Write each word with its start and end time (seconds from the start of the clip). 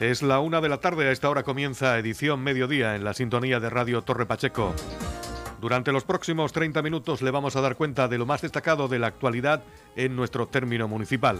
Es 0.00 0.22
la 0.22 0.40
una 0.40 0.62
de 0.62 0.70
la 0.70 0.78
tarde, 0.78 1.06
a 1.06 1.12
esta 1.12 1.28
hora 1.28 1.42
comienza 1.42 1.98
edición 1.98 2.40
mediodía 2.40 2.96
en 2.96 3.04
la 3.04 3.12
sintonía 3.12 3.60
de 3.60 3.68
Radio 3.68 4.00
Torre 4.00 4.24
Pacheco. 4.24 4.74
Durante 5.60 5.92
los 5.92 6.04
próximos 6.04 6.54
30 6.54 6.80
minutos 6.80 7.20
le 7.20 7.30
vamos 7.30 7.54
a 7.54 7.60
dar 7.60 7.76
cuenta 7.76 8.08
de 8.08 8.16
lo 8.16 8.24
más 8.24 8.40
destacado 8.40 8.88
de 8.88 8.98
la 8.98 9.08
actualidad 9.08 9.62
en 9.96 10.16
nuestro 10.16 10.48
término 10.48 10.88
municipal. 10.88 11.38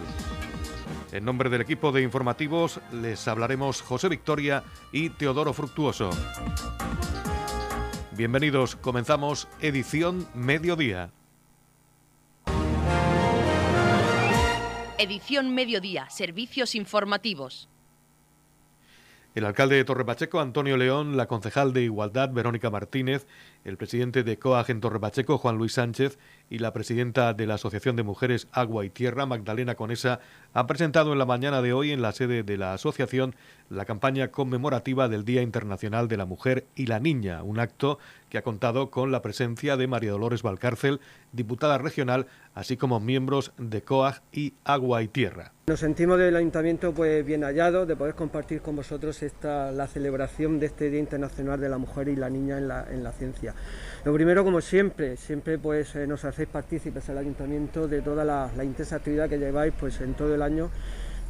En 1.11 1.25
nombre 1.25 1.49
del 1.49 1.62
equipo 1.62 1.91
de 1.91 2.03
informativos 2.03 2.83
les 2.93 3.27
hablaremos 3.29 3.81
José 3.81 4.11
Victoria 4.11 4.63
y 4.93 5.09
Teodoro 5.09 5.55
Fructuoso. 5.55 6.11
Bienvenidos, 8.13 8.77
comenzamos 8.77 9.49
edición 9.63 10.29
mediodía. 10.35 11.13
Edición 14.98 15.55
mediodía, 15.55 16.11
servicios 16.11 16.74
informativos. 16.74 17.70
El 19.33 19.45
alcalde 19.45 19.77
de 19.77 19.84
Torrepacheco, 19.84 20.41
Antonio 20.41 20.77
León, 20.77 21.16
la 21.16 21.29
concejal 21.29 21.73
de 21.73 21.83
Igualdad, 21.83 22.33
Verónica 22.33 22.69
Martínez, 22.69 23.29
el 23.65 23.77
presidente 23.77 24.25
de 24.25 24.41
COAG 24.41 24.70
en 24.70 24.80
Torrepacheco, 24.80 25.39
Juan 25.39 25.56
Luis 25.56 25.75
Sánchez, 25.75 26.19
y 26.51 26.59
la 26.59 26.73
presidenta 26.73 27.33
de 27.33 27.47
la 27.47 27.55
Asociación 27.55 27.97
de 27.97 28.03
Mujeres 28.03 28.49
Agua 28.53 28.85
y 28.85 28.91
Tierra, 28.91 29.25
Magdalena 29.25 29.77
Conesa, 29.77 30.21
han 30.53 30.67
presentado 30.67 31.13
en 31.13 31.19
la 31.19 31.25
mañana 31.25 31.63
de 31.63 31.73
hoy 31.73 31.93
en 31.93 32.03
la 32.03 32.13
sede 32.13 32.43
de 32.43 32.59
la 32.59 32.75
asociación 32.75 33.35
la 33.71 33.85
campaña 33.85 34.33
conmemorativa 34.33 35.09
del 35.09 35.25
Día 35.25 35.43
Internacional 35.43 36.09
de 36.09 36.17
la 36.17 36.27
Mujer 36.27 36.67
y 36.75 36.87
la 36.87 36.99
Niña, 36.99 37.45
un 37.45 37.61
acto 37.61 38.01
que 38.29 38.37
ha 38.37 38.43
contado 38.43 38.91
con 38.91 39.13
la 39.13 39.23
presencia 39.23 39.77
de 39.77 39.87
María 39.87 40.11
Dolores 40.11 40.43
Valcárcel, 40.43 41.01
diputada 41.33 41.79
regional, 41.79 42.27
así 42.55 42.77
como 42.77 42.98
miembros 42.98 43.53
de 43.59 43.83
COAG 43.83 44.23
y 44.33 44.55
Agua 44.65 45.03
y 45.03 45.09
Tierra. 45.09 45.53
Nos 45.69 45.81
sentimos 45.81 46.19
del 46.19 46.35
ayuntamiento 46.35 46.92
pues 46.92 47.25
bien 47.25 47.42
hallados 47.42 47.87
de 47.87 47.95
poder 47.95 48.17
compartir 48.17 48.61
con 48.61 48.75
vosotros 48.75 49.23
esta 49.23 49.70
la 49.70 49.87
celebración 49.87 50.59
de 50.59 50.67
este 50.67 50.91
Día 50.91 50.98
Internacional 50.98 51.61
de 51.61 51.69
la 51.69 51.79
Mujer 51.79 52.09
y 52.09 52.17
la 52.17 52.29
Niña 52.29 52.59
en 52.59 52.67
la, 52.67 52.87
en 52.91 53.05
la 53.05 53.12
ciencia. 53.12 53.55
Lo 54.05 54.12
primero, 54.12 54.42
como 54.42 54.61
siempre, 54.61 55.17
siempre 55.17 55.59
pues 55.59 55.95
eh, 55.95 56.09
nos 56.09 56.25
hacéis 56.41 56.48
partícipes 56.48 57.06
al 57.10 57.19
ayuntamiento 57.19 57.86
de 57.86 58.00
toda 58.00 58.24
la, 58.24 58.64
intensa 58.64 58.96
actividad 58.96 59.28
que 59.28 59.38
lleváis 59.38 59.74
pues 59.78 60.00
en 60.00 60.14
todo 60.14 60.34
el 60.34 60.41
año, 60.41 60.70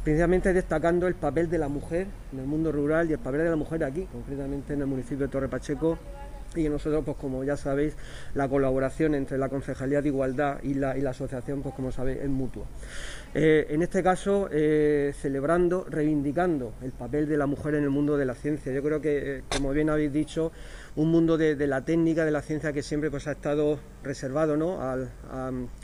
principalmente 0.05 0.53
destacando 0.53 1.05
el 1.05 1.15
papel 1.15 1.49
de 1.49 1.57
la 1.57 1.67
mujer 1.67 2.07
en 2.31 2.39
el 2.39 2.45
mundo 2.45 2.71
rural 2.71 3.09
y 3.09 3.13
el 3.13 3.19
papel 3.19 3.41
de 3.41 3.49
la 3.49 3.57
mujer 3.57 3.83
aquí, 3.83 4.07
concretamente 4.09 4.73
en 4.73 4.79
el 4.79 4.87
municipio 4.87 5.25
de 5.25 5.27
Torre 5.27 5.49
Pacheco, 5.49 5.97
y 6.55 6.67
nosotros, 6.69 7.03
pues 7.05 7.17
como 7.17 7.43
ya 7.43 7.57
sabéis, 7.57 7.95
la 8.35 8.47
colaboración 8.47 9.15
entre 9.15 9.37
la 9.37 9.49
Concejalía 9.49 10.01
de 10.01 10.09
Igualdad 10.09 10.59
y 10.63 10.75
la, 10.75 10.97
y 10.97 11.01
la 11.01 11.09
asociación, 11.09 11.61
pues 11.61 11.75
como 11.75 11.91
sabéis, 11.91 12.19
es 12.19 12.29
mutua. 12.29 12.65
Eh, 13.33 13.67
en 13.69 13.81
este 13.81 14.03
caso, 14.03 14.49
eh, 14.51 15.13
celebrando, 15.21 15.85
reivindicando 15.89 16.73
el 16.81 16.91
papel 16.91 17.27
de 17.27 17.37
la 17.37 17.47
mujer 17.47 17.75
en 17.75 17.83
el 17.83 17.89
mundo 17.89 18.17
de 18.17 18.25
la 18.25 18.35
ciencia. 18.35 18.71
Yo 18.73 18.83
creo 18.83 19.01
que, 19.01 19.37
eh, 19.37 19.43
como 19.49 19.71
bien 19.71 19.89
habéis 19.89 20.11
dicho, 20.11 20.51
un 20.95 21.09
mundo 21.09 21.37
de, 21.37 21.55
la 21.67 21.85
técnica, 21.85 22.25
de 22.25 22.31
la 22.31 22.41
ciencia 22.41 22.73
que 22.73 22.83
siempre 22.83 23.09
pues, 23.09 23.27
ha 23.27 23.31
estado 23.31 23.79
reservado 24.03 24.57
¿no? 24.57 24.81
al, 24.81 25.09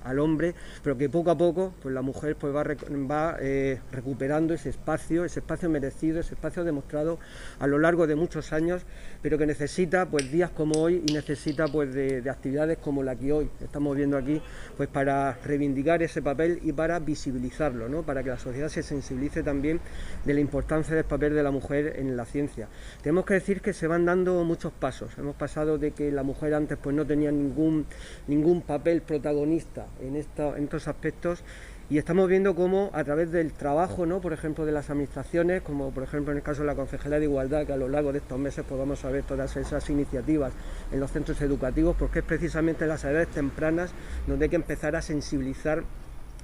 al, 0.04 0.20
hombre, 0.20 0.54
pero 0.84 0.98
que 0.98 1.10
poco 1.10 1.32
a 1.32 1.38
poco 1.38 1.74
pues, 1.82 1.94
la 1.94 2.02
mujer 2.02 2.36
pues, 2.36 2.54
va, 2.54 2.64
va 2.64 3.38
eh, 3.40 3.80
recuperando 3.92 4.54
ese 4.54 4.70
espacio, 4.70 5.24
ese 5.24 5.40
espacio 5.40 5.70
merecido, 5.70 6.20
ese 6.20 6.34
espacio 6.34 6.64
demostrado 6.64 7.20
a 7.60 7.68
lo 7.68 7.80
largo 7.80 8.06
de 8.06 8.16
muchos 8.16 8.52
años, 8.52 8.86
pero 9.22 9.38
que 9.38 9.46
necesita 9.46 10.08
pues, 10.08 10.30
días 10.30 10.50
como 10.50 10.82
hoy 10.82 11.04
y 11.08 11.14
necesita 11.14 11.68
pues, 11.68 11.94
de, 11.94 12.22
de 12.22 12.30
actividades 12.30 12.78
como 12.80 13.02
la 13.02 13.16
que 13.16 13.32
hoy 13.32 13.50
estamos 13.62 13.96
viendo 13.96 14.18
aquí 14.18 14.42
pues, 14.76 14.90
para 14.90 15.38
reivindicar 15.46 16.04
ese 16.04 16.22
papel 16.22 16.60
y 16.64 16.74
para 16.74 17.00
visibilizarlo, 17.00 17.88
¿no? 17.88 18.04
para 18.04 18.24
que 18.24 18.30
la 18.30 18.40
sociedad 18.40 18.68
se 18.68 18.84
sensibilice 18.84 19.42
también 19.42 19.80
de 20.26 20.34
la 20.34 20.42
importancia 20.42 20.96
del 20.96 21.06
papel 21.06 21.34
de 21.34 21.44
la 21.44 21.52
mujer 21.52 21.94
en 21.98 22.18
la 22.18 22.26
ciencia. 22.26 22.68
Tenemos 23.02 23.26
que 23.26 23.36
decir 23.36 23.62
que 23.62 23.72
se 23.72 23.88
van 23.88 24.04
dando 24.04 24.44
muchos 24.44 24.74
pasos 24.74 24.97
Hemos 25.18 25.36
pasado 25.36 25.78
de 25.78 25.92
que 25.92 26.12
la 26.12 26.24
mujer 26.24 26.54
antes 26.54 26.78
pues 26.82 26.96
no 26.96 27.06
tenía 27.06 27.32
ningún, 27.32 27.86
ningún 28.28 28.62
papel 28.62 29.02
protagonista 29.02 29.86
en, 30.02 30.16
estos 30.16 30.88
aspectos 30.88 31.44
y 31.90 31.98
estamos 31.98 32.28
viendo 32.28 32.54
cómo 32.54 32.90
a 32.94 33.04
través 33.04 33.32
del 33.32 33.54
trabajo, 33.54 34.06
¿no? 34.06 34.20
por 34.20 34.34
ejemplo, 34.34 34.66
de 34.66 34.72
las 34.72 34.90
administraciones, 34.90 35.62
como 35.62 35.92
por 35.92 36.04
ejemplo 36.04 36.32
en 36.32 36.38
el 36.38 36.44
caso 36.44 36.62
de 36.62 36.68
la 36.68 36.76
Concejalía 36.76 37.20
de 37.20 37.26
Igualdad, 37.26 37.66
que 37.66 37.74
a 37.74 37.78
lo 37.78 37.88
largo 37.88 38.12
de 38.12 38.18
estos 38.18 38.38
meses 38.38 38.66
podamos 38.66 39.00
pues, 39.00 39.14
ver 39.14 39.24
todas 39.24 39.56
esas 39.56 39.90
iniciativas 39.90 40.52
en 40.92 41.00
los 41.00 41.12
centros 41.12 41.40
educativos, 41.42 41.96
porque 41.98 42.20
es 42.20 42.26
precisamente 42.26 42.84
en 42.84 42.90
las 42.90 43.04
edades 43.06 43.30
tempranas 43.30 43.92
donde 44.26 44.46
hay 44.46 44.50
que 44.50 44.58
empezar 44.58 44.96
a 44.96 45.02
sensibilizar 45.02 45.84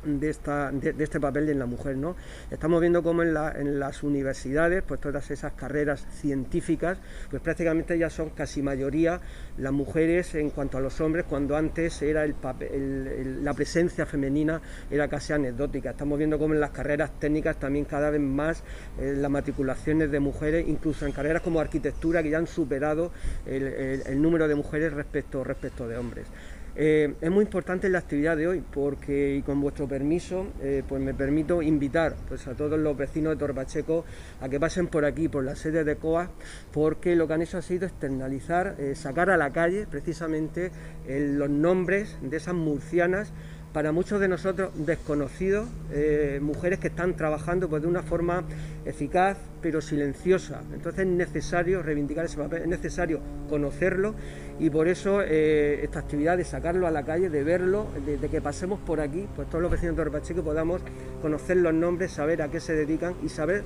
de, 0.06 0.30
esta, 0.30 0.72
de, 0.72 1.04
este 1.04 1.20
papel 1.20 1.50
en 1.50 1.60
la 1.60 1.66
mujer. 1.66 1.98
¿no? 1.98 2.16
Estamos 2.50 2.82
viendo 2.82 3.04
cómo 3.04 3.24
en, 3.24 3.34
la, 3.34 3.52
en, 3.52 3.80
las 3.80 4.04
universidades, 4.04 4.84
pues 4.84 5.00
todas 5.00 5.30
esas 5.32 5.54
carreras 5.54 6.06
científicas, 6.20 7.00
pues 7.30 7.42
prácticamente 7.42 7.98
ya 7.98 8.10
son 8.10 8.32
casi 8.32 8.62
mayoría 8.62 9.20
las 9.58 9.72
mujeres 9.72 10.36
en 10.36 10.50
cuanto 10.50 10.78
a 10.78 10.82
los 10.82 11.00
hombres, 11.02 11.26
cuando 11.28 11.56
antes 11.56 12.02
era 12.02 12.24
el 12.24 12.34
papel, 12.34 12.70
el, 12.74 13.08
el, 13.08 13.44
la 13.44 13.54
presencia 13.54 14.06
femenina 14.06 14.62
era 14.90 15.08
casi 15.08 15.34
anecdótica. 15.34 15.92
Estamos 15.92 16.18
viendo 16.18 16.40
cómo 16.40 16.54
en 16.54 16.60
las 16.60 16.72
carreras 16.72 17.20
técnicas 17.20 17.58
también 17.58 17.86
cada 17.86 18.10
vez 18.10 18.22
más 18.22 18.64
eh, 19.00 19.14
las 19.16 19.32
matriculaciones 19.32 20.12
de 20.12 20.20
mujeres, 20.20 20.66
incluso 20.68 21.06
en 21.06 21.12
carreras 21.12 21.42
como 21.42 21.60
arquitectura, 21.60 22.24
que 22.24 22.30
ya 22.30 22.38
han 22.38 22.48
superado 22.48 23.12
el, 23.46 23.64
el 23.64 24.22
número 24.22 24.48
de 24.48 24.56
mujeres 24.56 24.94
respecto, 24.94 25.44
respecto 25.44 25.88
de 25.88 25.98
hombres. 25.98 26.28
Eh, 26.76 27.14
es 27.22 27.30
muy 27.30 27.44
importante 27.44 27.88
la 27.88 28.00
actividad 28.00 28.36
de 28.36 28.48
hoy 28.48 28.64
porque, 28.74 29.44
con 29.46 29.62
vuestro 29.62 29.88
permiso, 29.88 30.48
eh, 30.60 30.82
pues 30.88 31.00
me 31.02 31.14
permito 31.14 31.62
invitar 31.62 32.16
pues, 32.28 32.48
a 32.48 32.56
todos 32.56 32.80
los 32.80 32.98
vecinos 32.98 33.34
de 33.34 33.38
Torpacheco 33.38 34.06
a 34.42 34.50
que 34.50 34.60
pasen 34.60 34.88
por 34.88 35.06
aquí, 35.06 35.28
por 35.28 35.44
la 35.44 35.56
sede 35.56 35.84
de 35.84 35.98
COA, 35.98 36.32
porque 36.72 37.16
lo 37.16 37.28
que 37.28 37.34
han 37.34 37.44
hecho 37.44 37.60
ha 37.60 37.62
sido 37.62 37.86
externalizar, 37.86 38.76
eh, 38.80 38.96
sacar 38.96 39.30
a 39.30 39.38
la 39.38 39.52
calle 39.52 39.86
precisamente 39.86 40.72
los 41.08 41.50
nombres 41.50 42.18
de 42.22 42.38
esas 42.38 42.56
murcianas 42.56 43.34
para 43.74 43.92
muchos 43.92 44.20
de 44.22 44.28
nosotros 44.28 44.72
desconocidos, 44.76 45.68
eh, 45.92 46.40
mujeres 46.42 46.80
que 46.80 46.88
están 46.90 47.16
trabajando 47.16 47.68
pues, 47.68 47.82
de 47.82 47.88
una 47.88 48.04
forma 48.04 48.44
eficaz 48.86 49.38
pero 49.62 49.82
silenciosa. 49.82 50.62
Entonces 50.74 51.02
es 51.02 51.08
necesario 51.08 51.82
reivindicar 51.82 52.26
ese 52.26 52.38
papel, 52.38 52.62
es 52.62 52.68
necesario 52.68 53.20
conocerlo 53.50 54.14
y 54.60 54.70
por 54.70 54.88
eso 54.88 55.22
eh, 55.24 55.80
esta 55.84 56.00
actividad 56.00 56.38
de 56.38 56.44
sacarlo 56.44 56.86
a 56.86 56.92
la 56.92 57.04
calle, 57.04 57.30
de 57.30 57.44
verlo, 57.44 57.88
de, 58.06 58.30
que 58.30 58.42
pasemos 58.42 58.80
por 58.80 59.00
aquí, 59.00 59.28
pues 59.36 59.50
todos 59.50 59.62
los 59.62 59.72
vecinos 59.72 59.96
de 59.96 60.04
Torrepacheco 60.04 60.44
podamos 60.44 60.82
conocer 61.22 61.58
los 61.58 61.74
nombres, 61.74 62.12
saber 62.12 62.42
a 62.44 62.50
qué 62.50 62.60
se 62.60 62.74
dedican 62.74 63.16
y 63.24 63.30
saber 63.30 63.64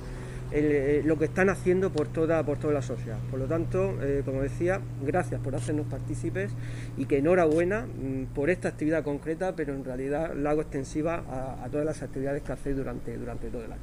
eh, 0.52 1.02
lo 1.04 1.18
que 1.18 1.26
están 1.26 1.48
haciendo 1.48 1.90
por 1.90 2.08
toda, 2.08 2.42
por 2.44 2.58
toda 2.58 2.74
la 2.74 2.82
sociedad. 2.82 3.18
Por 3.30 3.38
lo 3.38 3.46
tanto, 3.46 3.98
eh, 4.02 4.22
como 4.24 4.42
decía, 4.42 4.80
gracias 5.02 5.40
por 5.40 5.54
hacernos 5.54 5.86
partícipes 5.86 6.52
y 6.96 7.06
que 7.06 7.18
enhorabuena 7.18 7.86
mmm, 7.86 8.24
por 8.34 8.50
esta 8.50 8.68
actividad 8.68 9.04
concreta, 9.04 9.54
pero 9.54 9.74
en 9.74 9.84
realidad 9.84 10.34
la 10.34 10.50
hago 10.50 10.62
extensiva 10.62 11.24
a, 11.28 11.64
a 11.64 11.68
todas 11.68 11.86
las 11.86 12.02
actividades 12.02 12.42
que 12.42 12.52
hacéis 12.52 12.76
durante, 12.76 13.16
durante 13.16 13.48
todo 13.48 13.64
el 13.64 13.72
año. 13.72 13.82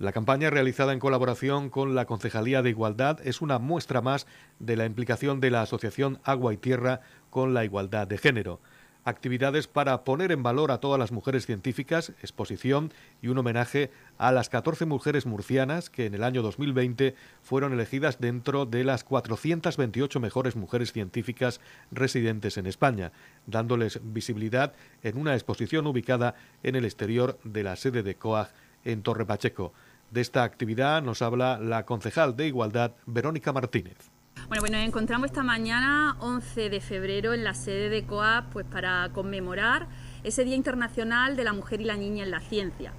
La 0.00 0.12
campaña 0.12 0.50
realizada 0.50 0.92
en 0.92 0.98
colaboración 0.98 1.70
con 1.70 1.94
la 1.94 2.04
Concejalía 2.04 2.62
de 2.62 2.70
Igualdad 2.70 3.20
es 3.24 3.40
una 3.40 3.60
muestra 3.60 4.00
más 4.00 4.26
de 4.58 4.76
la 4.76 4.86
implicación 4.86 5.40
de 5.40 5.52
la 5.52 5.62
Asociación 5.62 6.18
Agua 6.24 6.52
y 6.52 6.56
Tierra 6.56 7.00
con 7.30 7.54
la 7.54 7.64
igualdad 7.64 8.08
de 8.08 8.18
género 8.18 8.60
actividades 9.04 9.68
para 9.68 10.04
poner 10.04 10.32
en 10.32 10.42
valor 10.42 10.70
a 10.70 10.78
todas 10.78 10.98
las 10.98 11.12
mujeres 11.12 11.46
científicas, 11.46 12.10
exposición 12.22 12.92
y 13.22 13.28
un 13.28 13.38
homenaje 13.38 13.90
a 14.18 14.32
las 14.32 14.48
14 14.48 14.86
mujeres 14.86 15.26
murcianas 15.26 15.90
que 15.90 16.06
en 16.06 16.14
el 16.14 16.24
año 16.24 16.42
2020 16.42 17.14
fueron 17.42 17.72
elegidas 17.72 18.18
dentro 18.18 18.66
de 18.66 18.84
las 18.84 19.04
428 19.04 20.20
mejores 20.20 20.56
mujeres 20.56 20.92
científicas 20.92 21.60
residentes 21.90 22.56
en 22.56 22.66
España, 22.66 23.12
dándoles 23.46 24.00
visibilidad 24.02 24.72
en 25.02 25.18
una 25.18 25.34
exposición 25.34 25.86
ubicada 25.86 26.34
en 26.62 26.76
el 26.76 26.84
exterior 26.84 27.38
de 27.44 27.62
la 27.62 27.76
sede 27.76 28.02
de 28.02 28.16
COAG 28.16 28.48
en 28.84 29.02
Torre 29.02 29.26
Pacheco. 29.26 29.72
De 30.10 30.20
esta 30.20 30.44
actividad 30.44 31.02
nos 31.02 31.22
habla 31.22 31.58
la 31.58 31.84
concejal 31.84 32.36
de 32.36 32.46
Igualdad, 32.46 32.92
Verónica 33.06 33.52
Martínez. 33.52 34.13
Bueno, 34.48 34.60
pues 34.60 34.72
nos 34.72 34.82
encontramos 34.82 35.26
esta 35.26 35.42
mañana, 35.42 36.16
11 36.20 36.68
de 36.68 36.80
febrero, 36.80 37.32
en 37.32 37.44
la 37.44 37.54
sede 37.54 37.88
de 37.88 38.04
COAP 38.04 38.52
pues 38.52 38.66
para 38.66 39.08
conmemorar 39.14 39.88
ese 40.22 40.44
Día 40.44 40.54
Internacional 40.54 41.34
de 41.34 41.44
la 41.44 41.54
Mujer 41.54 41.80
y 41.80 41.84
la 41.84 41.96
Niña 41.96 42.24
en 42.24 42.30
la 42.30 42.40
Ciencia. 42.40 42.92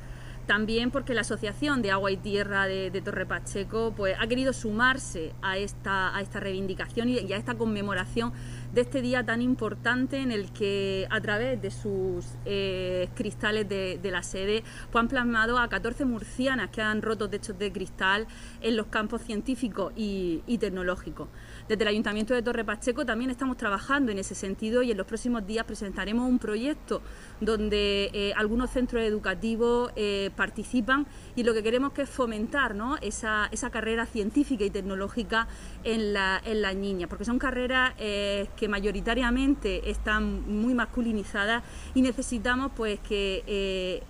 También 0.47 0.89
porque 0.89 1.13
la 1.13 1.21
Asociación 1.21 1.83
de 1.83 1.92
Agua 1.92 2.09
y 2.09 2.18
Tierra 2.18 2.65
de, 2.65 2.89
de 2.89 3.01
Torre 3.01 3.27
Pacheco 3.27 3.94
pues, 3.95 4.15
ha 4.19 4.25
querido 4.25 4.53
sumarse 4.53 5.33
a 5.44 5.57
esta, 5.57 6.15
a 6.15 6.21
esta 6.21 6.39
reivindicación 6.39 7.09
y, 7.09 7.19
y 7.19 7.33
a 7.33 7.38
esta 7.38 7.53
conmemoración 7.53 8.33
de 8.75 8.81
este 8.81 9.01
día 9.01 9.25
tan 9.25 9.42
importante 9.42 10.18
en 10.18 10.33
el 10.33 10.51
que 10.51 11.07
a 11.10 11.22
través 11.22 11.62
de 11.62 11.72
sus 11.72 12.25
eh, 12.44 13.07
cristales 13.16 13.69
de, 13.69 14.00
la 14.12 14.22
sede 14.22 14.66
pues 14.92 15.01
han 15.01 15.07
plasmado 15.07 15.57
a 15.57 15.69
14 15.69 16.04
murcianas 16.04 16.69
que 16.72 16.81
han 16.81 17.01
roto 17.01 17.30
techos 17.30 17.57
de 17.57 17.72
cristal 17.72 18.27
en 18.62 18.75
los 18.75 18.88
campos 18.88 19.22
científicos 19.22 19.94
y, 19.95 20.42
tecnológicos. 20.60 21.30
Desde 21.69 21.83
el 21.83 21.88
Ayuntamiento 21.88 22.33
de 22.33 22.42
Torre 22.42 22.66
Pacheco 22.66 23.06
también 23.06 23.31
estamos 23.31 23.56
trabajando 23.56 24.12
en 24.12 24.19
ese 24.19 24.36
sentido 24.36 24.83
y 24.83 24.92
en 24.92 24.98
los 24.98 25.07
próximos 25.07 25.48
días 25.48 25.66
presentaremos 25.66 26.30
un 26.30 26.39
proyecto 26.39 27.01
donde 27.39 28.10
eh, 28.13 28.33
algunos 28.36 28.72
centros 28.72 29.04
educativos 29.04 29.92
eh, 29.95 30.31
participan 30.36 31.07
y 31.36 31.44
lo 31.44 31.54
que 31.54 31.63
queremos 31.63 31.94
que 31.94 32.01
es 32.01 32.10
fomentar 32.10 32.75
esa, 33.01 33.50
carrera 33.72 34.06
científica 34.06 34.66
y 34.66 34.69
tecnológica 34.69 35.48
en, 35.83 36.13
la, 36.13 36.42
en 36.44 36.62
las 36.62 36.75
niñas, 36.75 37.07
porque 37.07 37.25
son 37.25 37.39
carreras 37.39 37.94
que 37.95 38.64
mayoritariamente 38.67 39.89
están 39.89 40.44
muy 40.47 40.73
masculinizadas 40.73 41.63
y 41.94 42.01
necesitamos 42.01 42.71
pues 42.75 43.00
que 43.00 43.44
eh, 43.47 44.03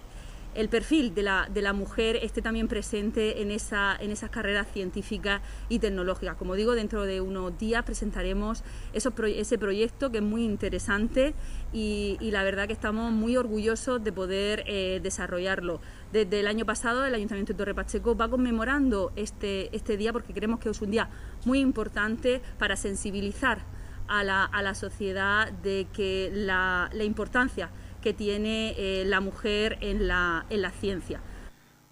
el 0.55 0.69
perfil 0.69 1.13
de 1.13 1.21
la, 1.21 1.49
de 1.53 1.61
la, 1.61 1.73
mujer 1.73 2.15
esté 2.15 2.41
también 2.41 2.67
presente 2.67 3.41
en, 3.41 3.51
esa, 3.51 3.95
en 3.99 4.11
esas 4.11 4.29
carreras 4.29 4.67
científicas 4.71 5.41
y 5.67 5.79
tecnológicas. 5.79 6.37
Como 6.37 6.55
digo, 6.55 6.75
dentro 6.75 7.03
de 7.03 7.19
unos 7.19 7.57
días 7.59 7.83
presentaremos 7.83 8.63
ese 8.93 9.57
proyecto 9.57 10.11
que 10.11 10.19
es 10.19 10.23
muy 10.23 10.45
interesante 10.45 11.33
y, 11.73 12.17
la 12.21 12.43
verdad 12.43 12.67
que 12.67 12.73
estamos 12.73 13.11
muy 13.11 13.37
orgullosos 13.37 14.03
de 14.03 14.11
poder 14.11 14.63
eh, 14.67 14.99
desarrollarlo. 15.03 15.79
Desde 16.11 16.39
el 16.39 16.47
año 16.47 16.65
pasado 16.65 17.05
el 17.05 17.13
Ayuntamiento 17.13 17.53
de 17.53 17.57
Torre 17.57 17.75
Pacheco 17.75 18.15
va 18.15 18.29
conmemorando 18.29 19.11
este, 19.15 19.75
este 19.75 19.97
día 19.97 20.13
porque 20.13 20.33
creemos 20.33 20.59
que 20.59 20.69
es 20.69 20.81
un 20.81 20.91
día 20.91 21.09
muy 21.45 21.59
importante 21.59 22.41
para 22.57 22.75
sensibilizar 22.77 23.59
a 24.07 24.23
la, 24.23 24.75
sociedad 24.75 25.51
de 25.51 25.87
que 25.93 26.31
la, 26.33 26.89
importancia 27.01 27.69
que 28.01 28.13
tiene 28.13 28.75
eh, 28.77 29.05
la 29.05 29.19
mujer 29.19 29.77
en 29.81 30.07
la, 30.07 30.45
en 30.49 30.61
la 30.61 30.71
ciencia. 30.71 31.21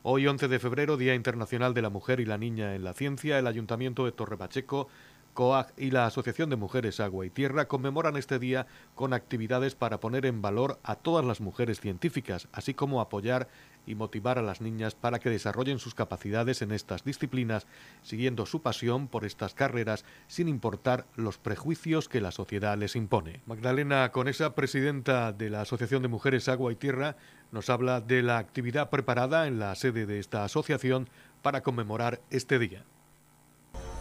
Hoy, 0.04 0.28
11 0.28 0.50
de 0.50 0.60
febrero, 0.60 0.98
Día 0.98 1.16
Internacional 1.16 1.74
de 1.74 1.82
la 1.82 1.90
Mujer 1.90 2.20
y 2.20 2.26
la 2.26 2.38
Niña 2.38 2.76
en 2.76 2.84
la 2.84 2.94
Ciencia, 2.94 3.40
el 3.40 3.48
Ayuntamiento 3.48 4.04
de 4.04 4.12
Torre 4.12 4.38
Pacheco 4.38 4.90
COAG 5.34 5.74
y 5.78 5.92
la 5.92 6.06
Asociación 6.06 6.50
de 6.50 6.56
Mujeres 6.56 7.00
Agua 7.00 7.26
y 7.26 7.30
Tierra 7.30 7.68
conmemoran 7.68 8.16
este 8.16 8.40
día 8.40 8.68
con 8.96 9.14
actividades 9.14 9.76
para 9.76 10.00
poner 10.00 10.26
en 10.26 10.42
valor 10.42 10.80
a 10.84 10.96
todas 10.96 11.26
las 11.26 11.42
mujeres 11.42 11.80
científicas, 11.82 12.48
así 12.52 12.74
como 12.74 13.02
apoyar 13.02 13.48
y 13.86 13.96
motivar 13.96 14.40
a 14.40 14.42
las 14.42 14.62
niñas 14.62 14.96
para 14.96 15.20
que 15.20 15.30
desarrollen 15.30 15.80
sus 15.80 15.96
capacidades 15.96 16.62
en 16.62 16.72
estas 16.72 17.04
disciplinas, 17.04 17.68
siguiendo 18.02 18.46
su 18.46 18.62
pasión 18.62 19.08
por 19.08 19.26
estas 19.26 19.54
carreras 19.54 20.06
sin 20.28 20.48
importar 20.48 21.06
los 21.16 21.38
prejuicios 21.38 22.08
que 22.08 22.22
la 22.22 22.32
sociedad 22.32 22.78
les 22.78 22.96
impone. 22.96 23.42
Magdalena 23.46 24.10
Conesa, 24.12 24.56
presidenta 24.56 25.34
de 25.34 25.50
la 25.50 25.62
Asociación 25.62 26.02
de 26.02 26.08
Mujeres 26.08 26.48
Agua 26.48 26.72
y 26.72 26.76
Tierra, 26.76 27.18
nos 27.52 27.70
habla 27.70 28.02
de 28.02 28.24
la 28.24 28.38
actividad 28.38 28.90
preparada 28.90 29.48
en 29.48 29.60
la 29.60 29.76
sede 29.76 30.06
de 30.06 30.20
esta 30.20 30.44
asociación 30.44 31.10
para 31.42 31.62
conmemorar 31.62 32.22
este 32.30 32.60
día. 32.60 32.86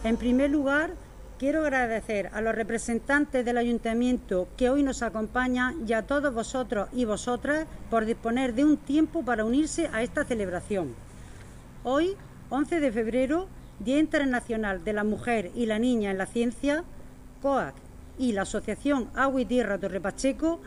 En 0.03 0.17
primer 0.17 0.49
lugar, 0.49 0.95
Quiero 1.39 1.61
agradecer 1.61 2.29
a 2.31 2.41
los 2.41 2.53
representantes 2.53 3.43
del 3.43 3.57
ayuntamiento 3.57 4.47
que 4.55 4.69
hoy 4.69 4.83
nos 4.83 5.01
acompañan 5.01 5.83
y 5.87 5.93
a 5.93 6.03
todos 6.03 6.31
vosotros 6.31 6.89
y 6.93 7.05
vosotras 7.05 7.65
por 7.89 8.05
disponer 8.05 8.53
de 8.53 8.63
un 8.63 8.77
tiempo 8.77 9.25
para 9.25 9.43
unirse 9.43 9.89
a 9.91 10.03
esta 10.03 10.25
celebración. 10.25 10.93
Hoy, 11.83 12.15
11 12.49 12.79
de 12.79 12.91
febrero, 12.91 13.47
Día 13.79 13.97
Internacional 13.97 14.83
de 14.83 14.93
la 14.93 15.03
Mujer 15.03 15.51
y 15.55 15.65
la 15.65 15.79
Niña 15.79 16.11
en 16.11 16.19
la 16.19 16.27
Ciencia, 16.27 16.83
COAC 17.41 17.73
y 18.19 18.33
la 18.33 18.43
Asociación 18.43 19.09
Agua 19.15 19.41
y 19.41 19.45
Tierra 19.45 19.79
Torre 19.79 19.99
Pacheco, 19.99 20.61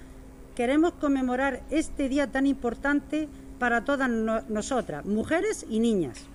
queremos 0.57 0.95
conmemorar 0.95 1.63
este 1.71 2.09
día 2.09 2.27
tan 2.27 2.45
importante 2.45 3.29
para 3.61 3.85
todas 3.85 4.11
nosotras, 4.11 5.07
mujeres 5.07 5.65
y 5.71 5.79
niñas. 5.79 6.27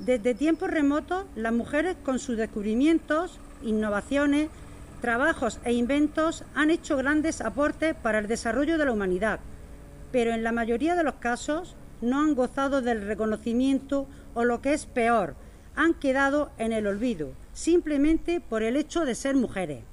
Desde 0.00 0.34
tiempos 0.34 0.70
remotos, 0.70 1.24
las 1.36 1.52
mujeres 1.52 1.96
con 2.02 2.18
sus 2.18 2.36
descubrimientos, 2.36 3.38
innovaciones, 3.62 4.48
trabajos 5.00 5.60
e 5.64 5.72
inventos 5.72 6.44
han 6.54 6.70
hecho 6.70 6.96
grandes 6.96 7.40
aportes 7.40 7.94
para 7.94 8.18
el 8.18 8.26
desarrollo 8.26 8.76
de 8.76 8.86
la 8.86 8.92
humanidad, 8.92 9.38
pero 10.10 10.32
en 10.32 10.42
la 10.42 10.52
mayoría 10.52 10.94
de 10.94 11.04
los 11.04 11.14
casos 11.14 11.76
no 12.00 12.20
han 12.20 12.34
gozado 12.34 12.82
del 12.82 13.06
reconocimiento 13.06 14.06
o 14.34 14.44
lo 14.44 14.60
que 14.60 14.74
es 14.74 14.86
peor, 14.86 15.36
han 15.76 15.94
quedado 15.94 16.50
en 16.58 16.72
el 16.72 16.86
olvido, 16.86 17.30
simplemente 17.52 18.40
por 18.40 18.62
el 18.62 18.76
hecho 18.76 19.04
de 19.04 19.14
ser 19.14 19.36
mujeres. 19.36 19.84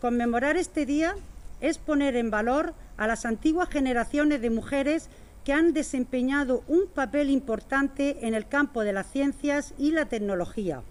Conmemorar 0.00 0.56
este 0.56 0.86
día 0.86 1.14
es 1.60 1.78
poner 1.78 2.14
en 2.16 2.30
valor 2.30 2.74
a 2.96 3.06
las 3.06 3.26
antiguas 3.26 3.68
generaciones 3.68 4.40
de 4.40 4.50
mujeres 4.50 5.08
que 5.44 5.52
han 5.52 5.72
desempeñado 5.72 6.62
un 6.68 6.86
papel 6.86 7.30
importante 7.30 8.26
en 8.26 8.34
el 8.34 8.48
campo 8.48 8.82
de 8.82 8.92
las 8.92 9.10
ciencias 9.10 9.74
y 9.78 9.92
la 9.92 10.06
tecnología. 10.06 10.82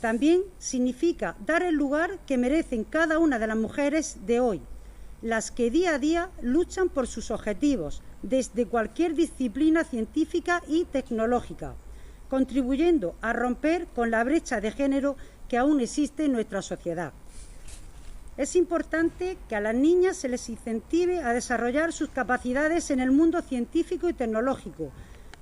También 0.00 0.42
significa 0.58 1.36
dar 1.46 1.62
el 1.62 1.76
lugar 1.76 2.18
que 2.26 2.36
merecen 2.36 2.82
cada 2.84 3.18
una 3.18 3.38
de 3.38 3.46
las 3.46 3.56
mujeres 3.56 4.18
de 4.26 4.40
hoy, 4.40 4.60
las 5.22 5.52
que 5.52 5.70
día 5.70 5.94
a 5.94 5.98
día 5.98 6.30
luchan 6.40 6.88
por 6.88 7.06
sus 7.06 7.30
objetivos 7.30 8.02
desde 8.22 8.66
cualquier 8.66 9.14
disciplina 9.14 9.84
científica 9.84 10.62
y 10.66 10.84
tecnológica, 10.86 11.74
contribuyendo 12.28 13.14
a 13.20 13.32
romper 13.32 13.86
con 13.94 14.10
la 14.10 14.24
brecha 14.24 14.60
de 14.60 14.72
género 14.72 15.16
que 15.48 15.58
aún 15.58 15.80
existe 15.80 16.24
en 16.24 16.32
nuestra 16.32 16.62
sociedad. 16.62 17.12
Es 18.38 18.56
importante 18.56 19.36
que 19.48 19.56
a 19.56 19.60
las 19.60 19.74
niñas 19.74 20.16
se 20.16 20.28
les 20.28 20.48
incentive 20.48 21.22
a 21.22 21.34
desarrollar 21.34 21.92
sus 21.92 22.08
capacidades 22.08 22.90
en 22.90 23.00
el 23.00 23.10
mundo 23.10 23.42
científico 23.42 24.08
y 24.08 24.14
tecnológico, 24.14 24.90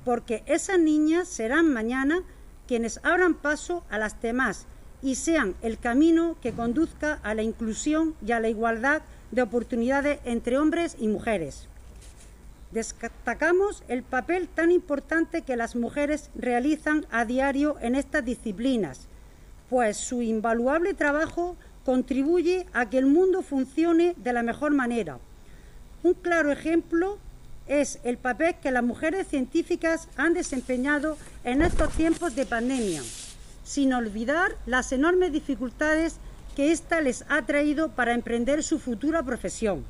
porque 0.05 0.43
esas 0.47 0.81
niñas 0.81 1.29
serán 1.29 1.73
mañana 1.73 2.23
quienes 2.67 2.99
abran 3.05 3.35
paso 3.35 3.85
a 3.91 3.99
las 3.99 4.21
demás 4.21 4.67
y 5.03 5.15
sean 5.15 5.55
el 5.63 5.79
camino 5.79 6.37
que 6.43 6.53
conduzca 6.53 7.21
a 7.23 7.35
la 7.35 7.43
inclusión 7.43 8.15
y 8.27 8.33
a 8.33 8.41
la 8.41 8.49
igualdad 8.49 9.03
de 9.31 9.43
oportunidades 9.43 10.19
entre 10.25 10.59
hombres 10.59 10.97
y 10.99 11.07
mujeres. 11.07 11.69
Destacamos 12.73 13.85
el 13.89 14.03
papel 14.03 14.49
tan 14.49 14.73
importante 14.73 15.43
que 15.43 15.57
las 15.57 15.77
mujeres 15.77 16.31
realizan 16.35 17.07
a 17.11 17.25
diario 17.25 17.77
en 17.81 17.95
estas 17.95 18.25
disciplinas, 18.25 19.07
pues 19.69 19.97
su 19.97 20.23
invaluable 20.23 20.95
trabajo 20.95 21.57
contribuye 21.85 22.67
a 22.73 22.89
que 22.91 22.99
el 22.99 23.07
mundo 23.07 23.43
funcione 23.43 24.15
de 24.17 24.33
la 24.33 24.43
mejor 24.43 24.73
manera. 24.73 25.19
Un 26.03 26.15
claro 26.15 26.51
ejemplo 26.51 27.19
es 27.67 28.01
el 28.05 28.19
papel 28.19 28.57
que 28.63 28.71
las 28.71 28.83
mujeres 28.83 29.29
científicas 29.29 30.09
han 30.17 30.35
desempeñado 30.35 31.17
en 31.45 31.63
estos 31.63 31.93
tiempos 31.93 32.35
de 32.35 32.47
pandemia, 32.47 33.03
sin 33.65 33.93
olvidar 33.93 34.57
las 34.67 34.93
enormes 34.93 35.33
dificultades 35.33 36.17
que 36.57 36.73
ésta 36.73 37.01
les 37.01 37.25
ha 37.29 37.43
traído 37.43 37.91
para 37.91 38.15
emprender 38.15 38.63
su 38.63 38.79
futura 38.79 39.23
profesión. 39.23 39.85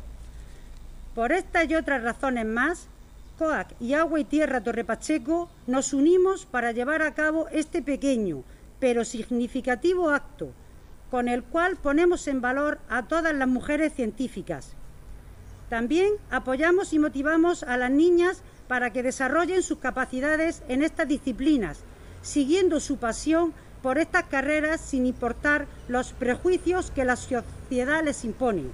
Por 1.14 1.32
estas 1.32 1.68
y 1.68 1.74
otras 1.74 2.02
razones 2.02 2.46
más, 2.46 2.86
COAC 3.38 3.74
y 3.80 3.94
Agua 3.94 4.20
y 4.20 4.24
Tierra 4.24 4.60
Torre 4.60 4.84
Pacheco 4.84 5.48
nos 5.66 5.94
unimos 5.94 6.44
para 6.44 6.72
llevar 6.72 7.02
a 7.02 7.14
cabo 7.14 7.48
este 7.48 7.82
pequeño 7.82 8.44
pero 8.80 9.04
significativo 9.04 10.10
acto, 10.10 10.52
con 11.10 11.28
el 11.28 11.42
cual 11.42 11.76
ponemos 11.76 12.28
en 12.28 12.40
valor 12.40 12.78
a 12.88 13.04
todas 13.04 13.34
las 13.34 13.48
mujeres 13.48 13.92
científicas 13.94 14.76
también 15.70 16.14
apoyamos 16.32 16.92
y 16.92 16.98
motivamos 16.98 17.62
a 17.62 17.76
las 17.76 17.92
niñas 17.92 18.42
para 18.66 18.90
que 18.90 19.04
desarrollen 19.04 19.62
sus 19.62 19.78
capacidades 19.78 20.64
en 20.68 20.82
estas 20.82 21.06
disciplinas, 21.06 21.78
siguiendo 22.22 22.80
su 22.80 22.96
pasión 22.96 23.54
por 23.80 23.98
estas 23.98 24.24
carreras 24.24 24.80
sin 24.80 25.06
importar 25.06 25.68
los 25.88 26.12
prejuicios 26.12 26.90
que 26.90 27.04
la 27.04 27.14
sociedad 27.14 28.04
les 28.04 28.24
impone. 28.24 28.64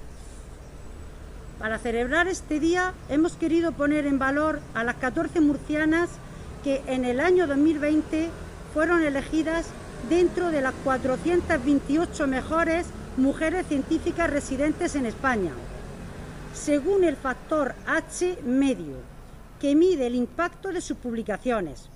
Para 1.59 1.77
celebrar 1.77 2.27
este 2.27 2.59
día 2.59 2.93
hemos 3.09 3.33
querido 3.33 3.73
poner 3.73 4.07
en 4.07 4.17
valor 4.17 4.59
a 4.73 4.83
las 4.83 4.95
14 4.95 5.39
murcianas 5.39 6.09
que 6.63 6.81
en 6.87 7.05
el 7.05 7.19
año 7.19 7.45
2020 7.45 8.29
fueron 8.73 9.03
elegidas 9.03 9.67
dentro 10.09 10.51
de 10.51 10.61
las 10.61 10.73
428 10.83 12.27
mejores 12.27 12.87
mujeres 13.17 13.67
científicas 13.67 14.29
residentes 14.29 14.95
en 14.95 15.05
España 15.05 15.51
según 16.57 17.03
el 17.03 17.15
factor 17.15 17.75
H 17.85 18.39
medio, 18.43 18.97
que 19.59 19.75
mide 19.75 20.07
el 20.07 20.15
impacto 20.15 20.71
de 20.71 20.81
sus 20.81 20.97
publicaciones. 20.97 21.89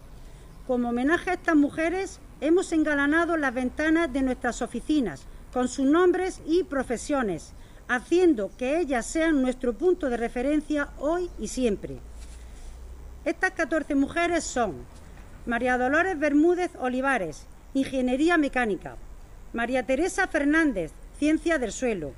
Como 0.67 0.89
homenaje 0.89 1.31
a 1.31 1.33
estas 1.33 1.55
mujeres, 1.55 2.19
hemos 2.39 2.71
engalanado 2.71 3.37
las 3.37 3.53
ventanas 3.53 4.13
de 4.13 4.21
nuestras 4.21 4.61
oficinas 4.61 5.23
con 5.51 5.67
sus 5.67 5.85
nombres 5.85 6.41
y 6.45 6.63
profesiones, 6.63 7.53
haciendo 7.87 8.51
que 8.57 8.79
ellas 8.79 9.05
sean 9.05 9.41
nuestro 9.41 9.73
punto 9.73 10.09
de 10.09 10.17
referencia 10.17 10.89
hoy 10.99 11.29
y 11.39 11.47
siempre. 11.47 11.97
Estas 13.25 13.51
14 13.51 13.95
mujeres 13.95 14.43
son 14.43 14.75
María 15.45 15.77
Dolores 15.77 16.17
Bermúdez 16.17 16.71
Olivares, 16.79 17.45
Ingeniería 17.73 18.37
Mecánica, 18.37 18.97
María 19.53 19.85
Teresa 19.85 20.27
Fernández, 20.27 20.91
Ciencia 21.17 21.57
del 21.57 21.71
Suelo. 21.71 22.11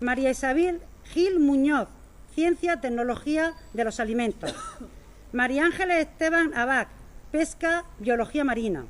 María 0.00 0.30
Isabel 0.30 0.80
Gil 1.04 1.38
Muñoz, 1.38 1.88
Ciencia, 2.34 2.80
Tecnología 2.80 3.54
de 3.72 3.84
los 3.84 4.00
Alimentos. 4.00 4.52
María 5.32 5.64
Ángeles 5.64 6.08
Esteban 6.08 6.54
Abac, 6.54 6.88
Pesca, 7.30 7.84
Biología 8.00 8.42
Marina. 8.42 8.84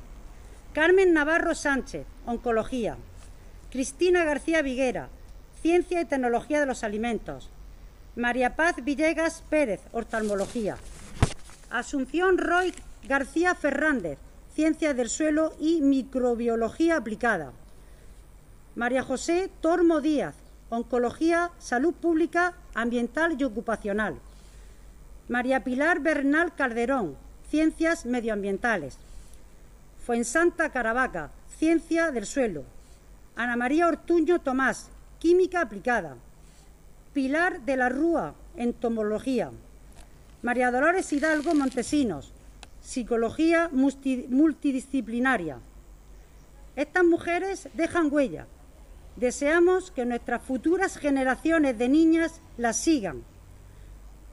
Carmen 0.73 1.13
Navarro 1.13 1.53
Sánchez, 1.53 2.07
Oncología. 2.25 2.97
Cristina 3.69 4.23
García 4.23 4.63
Viguera, 4.63 5.09
Ciencia 5.61 6.01
y 6.01 6.05
Tecnología 6.05 6.59
de 6.59 6.65
los 6.65 6.83
Alimentos. 6.83 7.51
María 8.15 8.55
Paz 8.55 8.75
Villegas 8.83 9.43
Pérez, 9.49 9.81
Oftalmología. 9.91 10.77
Asunción 11.69 12.39
Roy 12.39 12.73
García 13.07 13.53
Fernández, 13.53 14.17
Ciencias 14.61 14.95
del 14.95 15.09
Suelo 15.09 15.55
y 15.59 15.81
Microbiología 15.81 16.97
Aplicada. 16.97 17.51
María 18.75 19.01
José 19.01 19.49
Tormo 19.59 20.01
Díaz, 20.01 20.35
Oncología, 20.69 21.49
Salud 21.57 21.95
Pública, 21.95 22.53
Ambiental 22.75 23.35
y 23.39 23.43
Ocupacional. 23.43 24.19
María 25.27 25.63
Pilar 25.63 26.01
Bernal 26.01 26.53
Calderón, 26.53 27.15
Ciencias 27.49 28.05
Medioambientales. 28.05 28.99
Fuensanta 30.05 30.69
Caravaca, 30.69 31.31
Ciencia 31.57 32.11
del 32.11 32.27
Suelo. 32.27 32.63
Ana 33.35 33.55
María 33.55 33.87
Ortuño 33.87 34.41
Tomás, 34.41 34.89
Química 35.17 35.61
Aplicada. 35.61 36.17
Pilar 37.15 37.61
de 37.61 37.77
la 37.77 37.89
Rúa, 37.89 38.35
Entomología. 38.55 39.49
María 40.43 40.69
Dolores 40.69 41.11
Hidalgo 41.11 41.55
Montesinos, 41.55 42.31
Psicología 42.81 43.69
Multidisciplinaria. 43.71 45.59
Estas 46.75 47.03
mujeres 47.03 47.69
dejan 47.73 48.11
huella, 48.11 48.47
Deseamos 49.15 49.91
que 49.91 50.05
nuestras 50.05 50.41
futuras 50.41 50.97
generaciones 50.97 51.77
de 51.77 51.89
niñas 51.89 52.41
las 52.57 52.77
sigan, 52.77 53.23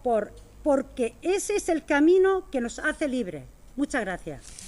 por, 0.05 0.33
porque 0.63 1.15
ese 1.23 1.57
es 1.57 1.69
el 1.69 1.85
camino 1.85 2.49
que 2.51 2.61
nos 2.61 2.79
hace 2.79 3.09
libres. 3.09 3.45
Muchas 3.77 4.03
gracias. 4.03 4.68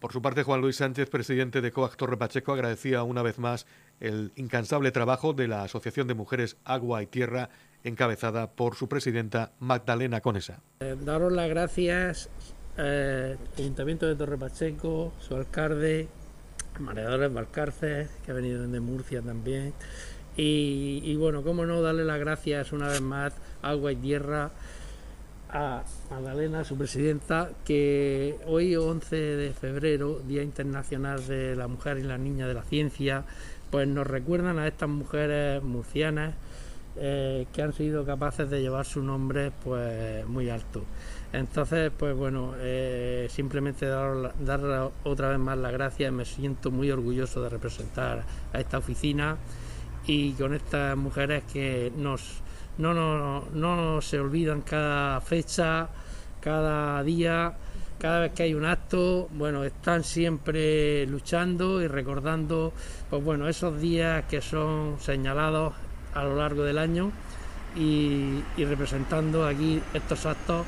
Por 0.00 0.12
su 0.12 0.20
parte, 0.20 0.42
Juan 0.42 0.60
Luis 0.60 0.76
Sánchez, 0.76 1.08
presidente 1.08 1.60
de 1.60 1.72
COAC 1.72 1.96
Torre 1.96 2.18
Pacheco, 2.18 2.52
agradecía 2.52 3.02
una 3.02 3.22
vez 3.22 3.38
más 3.38 3.66
el 3.98 4.32
incansable 4.36 4.90
trabajo 4.90 5.32
de 5.32 5.48
la 5.48 5.62
Asociación 5.62 6.06
de 6.06 6.14
Mujeres 6.14 6.56
Agua 6.64 7.02
y 7.02 7.06
Tierra, 7.06 7.48
encabezada 7.82 8.50
por 8.50 8.74
su 8.74 8.88
presidenta 8.88 9.52
Magdalena 9.58 10.20
Conesa. 10.20 10.60
Eh, 10.80 10.96
daros 11.02 11.32
las 11.32 11.48
gracias 11.48 12.28
eh, 12.76 13.36
Ayuntamiento 13.56 14.06
de 14.06 14.16
Torre 14.16 14.36
Pacheco, 14.36 15.14
su 15.18 15.34
alcalde, 15.34 16.08
Mareadores 16.78 17.32
Valcárcel, 17.32 18.08
que 18.24 18.30
ha 18.30 18.34
venido 18.34 18.62
desde 18.62 18.80
Murcia 18.80 19.22
también. 19.22 19.72
Y, 20.38 21.16
bueno, 21.16 21.42
cómo 21.42 21.64
no 21.64 21.80
darle 21.80 22.04
las 22.04 22.20
gracias 22.20 22.72
una 22.72 22.88
vez 22.88 23.00
más 23.00 23.32
Agua 23.62 23.92
y 23.92 23.96
Tierra 23.96 24.50
a 25.50 25.82
Magdalena, 26.10 26.64
su 26.64 26.76
presidenta, 26.76 27.50
que 27.64 28.36
hoy 28.46 28.76
11 28.76 29.16
de 29.16 29.52
febrero, 29.52 30.20
Día 30.26 30.42
Internacional 30.42 31.26
de 31.26 31.56
la 31.56 31.68
Mujer 31.68 31.98
y 31.98 32.02
la 32.02 32.18
Niña 32.18 32.46
de 32.46 32.54
la 32.54 32.62
Ciencia, 32.62 33.24
pues 33.70 33.88
nos 33.88 34.06
recuerdan 34.06 34.58
a 34.58 34.66
estas 34.66 34.88
mujeres 34.88 35.62
murcianas 35.62 36.34
eh, 36.98 37.46
que 37.52 37.60
han 37.60 37.74
sido 37.74 38.06
capaces 38.06 38.48
de 38.48 38.62
llevar 38.62 38.86
su 38.86 39.02
nombre 39.02 39.52
pues 39.62 40.26
muy 40.26 40.48
alto. 40.48 40.82
Entonces, 41.32 41.92
pues 41.96 42.16
bueno, 42.16 42.54
eh, 42.58 43.26
simplemente 43.30 43.84
dar, 43.86 44.32
dar, 44.38 44.90
otra 45.04 45.28
vez 45.28 45.38
más 45.38 45.58
las 45.58 45.72
gracias, 45.72 46.10
me 46.10 46.24
siento 46.24 46.70
muy 46.70 46.90
orgulloso 46.90 47.42
de 47.42 47.50
representar 47.50 48.24
a 48.52 48.60
esta 48.60 48.78
oficina 48.78 49.36
y 50.06 50.32
con 50.32 50.54
estas 50.54 50.96
mujeres 50.96 51.42
que 51.52 51.92
nos, 51.96 52.40
no, 52.78 52.94
no, 52.94 53.44
no 53.52 54.00
se 54.00 54.20
olvidan 54.20 54.62
cada 54.62 55.20
fecha, 55.20 55.88
cada 56.40 57.02
día, 57.02 57.54
cada 57.98 58.20
vez 58.20 58.32
que 58.32 58.44
hay 58.44 58.54
un 58.54 58.64
acto, 58.64 59.28
bueno, 59.32 59.64
están 59.64 60.04
siempre 60.04 61.06
luchando 61.06 61.82
y 61.82 61.88
recordando, 61.88 62.72
pues 63.10 63.24
bueno, 63.24 63.48
esos 63.48 63.80
días 63.80 64.24
que 64.26 64.40
son 64.40 64.96
señalados 65.00 65.74
a 66.14 66.24
lo 66.24 66.36
largo 66.36 66.62
del 66.62 66.78
año 66.78 67.10
y, 67.74 68.42
representando 68.56 69.46
aquí 69.46 69.82
estos 69.92 70.26
actos 70.26 70.66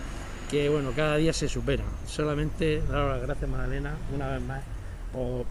que 0.50 0.68
bueno, 0.68 0.92
cada 0.96 1.16
día 1.16 1.32
se 1.32 1.48
supera. 1.48 1.84
Solamente 2.06 2.82
dar 2.82 3.04
las 3.04 3.22
gracias 3.22 3.50
Magdalena 3.50 3.94
una 4.14 4.28
vez 4.28 4.42
más 4.42 4.62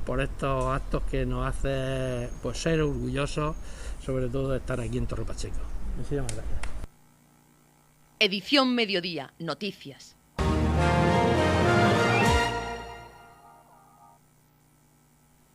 por, 0.05 0.21
estos 0.21 0.65
actos 0.65 1.03
que 1.09 1.25
nos 1.25 1.47
hace 1.47 2.29
pues, 2.41 2.57
ser 2.57 2.81
orgullosos, 2.81 3.55
sobre 4.03 4.27
todo 4.27 4.51
de 4.51 4.57
estar 4.57 4.79
aquí 4.79 4.97
en 4.97 5.05
Torre 5.05 5.25
Pacheco. 5.25 5.76
Edición 8.19 8.75
Mediodía, 8.75 9.33
Noticias. 9.39 10.16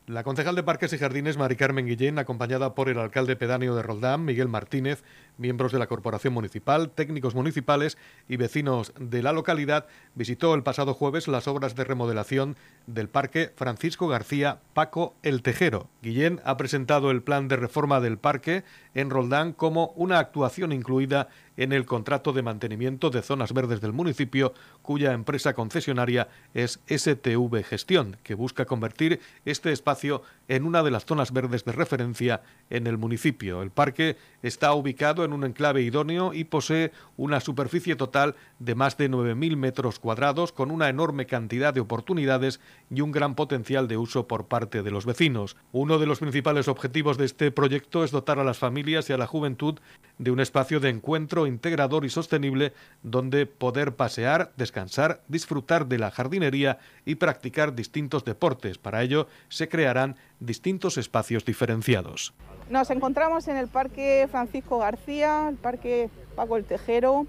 La 0.09 0.25
concejal 0.25 0.57
de 0.57 0.65
Parques 0.65 0.93
y 0.93 0.99
Jardines, 0.99 1.37
Mari 1.37 1.55
Carmen 1.55 1.87
Guillén, 1.87 2.19
acompañada 2.19 2.75
por 2.75 2.89
el 2.89 2.99
alcalde 2.99 3.37
pedáneo 3.37 3.77
de 3.77 3.83
Roldán, 3.83 4.25
Miguel 4.25 4.49
Martínez, 4.49 5.05
miembros 5.39 5.71
de 5.71 5.79
la 5.79 5.87
Corporación 5.87 6.35
Municipal, 6.35 6.91
técnicos 6.91 7.37
municipales 7.37 7.97
y 8.29 8.37
vecinos 8.37 8.93
de 8.99 9.23
la 9.23 9.33
localidad, 9.33 9.87
visitó 10.17 10.57
el 10.57 10.65
pasado 10.65 10.95
jueves 10.95 11.29
las 11.29 11.47
obras 11.47 11.77
de 11.77 11.85
remodelación 11.85 12.57
del 12.89 13.09
Parque 13.09 13.53
Francisco 13.55 14.09
García 14.09 14.59
Paco 14.75 15.15
El 15.23 15.41
Tejero. 15.41 15.89
Guillén 16.03 16.41
ha 16.45 16.57
presentado 16.57 17.13
el 17.13 17.23
plan 17.23 17.47
de 17.47 17.55
reforma 17.55 18.01
del 18.01 18.19
parque 18.19 18.65
en 18.95 19.09
Roldán 19.09 19.53
como 19.53 19.93
una 19.95 20.19
actuación 20.19 20.73
incluida 20.73 21.29
en 21.29 21.29
el 21.57 21.87
contrato 21.87 22.33
de 22.33 22.43
mantenimiento 22.43 23.11
de 23.11 23.23
zonas 23.23 23.53
verdes 23.53 23.81
del 23.81 23.93
municipio, 23.93 24.55
cuya 24.83 25.13
empresa 25.13 25.55
concesionaria 25.55 26.29
es 26.55 26.81
STV 26.89 27.63
Gestión, 27.65 28.17
que 28.23 28.35
busca 28.35 28.65
convertir 28.65 29.21
este 29.45 29.73
espacio 29.73 30.23
en 30.49 30.65
una 30.65 30.83
de 30.83 30.91
las 30.91 31.05
zonas 31.05 31.33
verdes 31.33 31.65
de 31.65 31.73
referencia 31.73 32.43
en 32.71 32.87
el 32.87 32.99
municipio. 32.99 33.63
El 33.63 33.71
parque 33.71 34.17
está 34.43 34.75
ubicado 34.75 35.25
en 35.25 35.33
un 35.33 35.45
enclave 35.45 35.83
idóneo 35.83 36.33
y 36.35 36.45
posee 36.45 36.93
una 37.17 37.41
superficie 37.41 37.97
total 37.97 38.35
de 38.59 38.75
más 38.75 38.97
de 38.97 39.11
9.000 39.11 39.57
metros 39.57 39.99
cuadrados, 39.99 40.53
con 40.53 40.71
una 40.71 40.89
enorme 40.89 41.27
cantidad 41.27 41.75
de 41.75 41.81
oportunidades 41.81 42.61
y 42.91 43.01
un 43.01 43.13
gran 43.13 43.35
potencial 43.35 43.89
de 43.89 43.97
uso 43.97 44.27
por 44.27 44.47
parte 44.47 44.83
de 44.83 44.91
los 44.91 45.07
vecinos. 45.07 45.57
Uno 45.73 45.99
de 45.99 46.07
los 46.07 46.19
principales 46.19 46.69
objetivos 46.69 47.19
de 47.19 47.27
este 47.27 47.51
proyecto 47.51 48.05
es 48.05 48.11
dotar 48.11 48.39
a 48.39 48.45
las 48.45 48.59
familias 48.59 49.09
y 49.11 49.13
a 49.13 49.19
la 49.19 49.27
juventud 49.27 49.79
de 50.19 50.31
un 50.31 50.41
espacio 50.41 50.81
de 50.81 50.91
encuentro 50.91 51.42
integrador 51.47 52.05
y 52.05 52.11
sostenible 52.11 52.73
donde 53.03 53.47
poder 53.47 53.95
pasear, 53.95 54.53
descansar, 54.57 55.23
disfrutar 55.29 55.87
de 55.87 55.99
la 55.99 56.11
jardinería 56.11 56.79
y 57.05 57.17
practicar 57.17 57.75
distintos 57.75 58.25
deportes. 58.25 58.79
Para 58.79 59.03
ello 59.03 59.27
se 59.49 59.69
crearán 59.69 60.17
distintos 60.41 60.99
espacios 60.99 61.45
diferenciados. 61.45 62.35
Nos 62.71 62.91
encontramos 62.91 63.49
en 63.49 63.57
el 63.57 63.69
Parque 63.69 64.27
Francisco 64.31 64.79
García, 64.79 65.49
el 65.49 65.57
Parque 65.57 66.11
Paco 66.35 66.57
el 66.57 66.65
Tejero, 66.65 67.27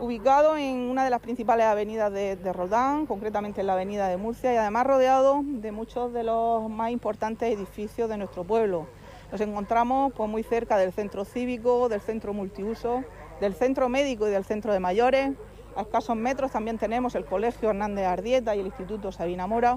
ubicado 0.00 0.56
en 0.56 0.76
una 0.76 1.04
de 1.04 1.10
las 1.10 1.20
principales 1.20 1.66
avenidas 1.66 2.12
de, 2.12 2.52
Roldán, 2.52 3.06
concretamente 3.06 3.60
en 3.60 3.66
la 3.66 3.74
avenida 3.74 4.08
de 4.08 4.16
Murcia, 4.16 4.52
y 4.52 4.56
además 4.56 4.86
rodeado 4.86 5.42
de 5.44 5.72
muchos 5.72 6.12
de 6.12 6.24
los 6.24 6.68
más 6.70 6.90
importantes 6.90 7.54
edificios 7.54 8.08
de 8.08 8.16
nuestro 8.16 8.44
pueblo. 8.44 8.86
Nos 9.30 9.40
encontramos 9.40 10.12
pues, 10.16 10.28
muy 10.28 10.42
cerca 10.42 10.76
del 10.78 10.92
centro 10.92 11.24
cívico, 11.24 11.88
del 11.88 12.00
centro 12.00 12.32
multiuso, 12.32 13.04
del 13.40 13.54
centro 13.54 13.88
médico 13.88 14.28
y 14.28 14.30
del 14.30 14.44
centro 14.44 14.72
de 14.72 14.80
mayores. 14.80 15.32
A 15.76 15.82
escasos 15.82 16.16
metros 16.16 16.52
también 16.52 16.78
tenemos 16.78 17.14
el 17.14 17.24
Colegio 17.24 17.70
Hernández 17.70 18.06
Ardieta 18.06 18.54
y 18.54 18.60
el 18.60 18.66
Instituto 18.66 19.12
Sabina 19.12 19.46
Mora. 19.46 19.76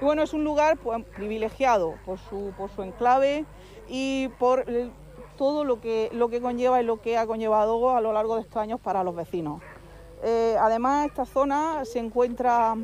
Y 0.00 0.04
bueno, 0.04 0.22
es 0.22 0.32
un 0.32 0.44
lugar 0.44 0.76
pues, 0.78 1.04
privilegiado 1.16 1.94
por 2.04 2.18
su, 2.18 2.52
por 2.56 2.70
su 2.70 2.82
enclave 2.82 3.44
y 3.88 4.28
por 4.38 4.64
todo 5.36 5.64
lo 5.64 5.80
que, 5.80 6.10
lo 6.12 6.28
que 6.28 6.40
conlleva 6.40 6.82
y 6.82 6.84
lo 6.84 7.00
que 7.00 7.16
ha 7.16 7.26
conllevado 7.26 7.96
a 7.96 8.00
lo 8.00 8.12
largo 8.12 8.36
de 8.36 8.42
estos 8.42 8.56
años 8.56 8.80
para 8.80 9.02
los 9.04 9.14
vecinos. 9.14 9.62
Eh, 10.22 10.56
además, 10.60 11.06
esta 11.06 11.24
zona 11.24 11.84
se 11.84 11.98
encuentra 11.98 12.76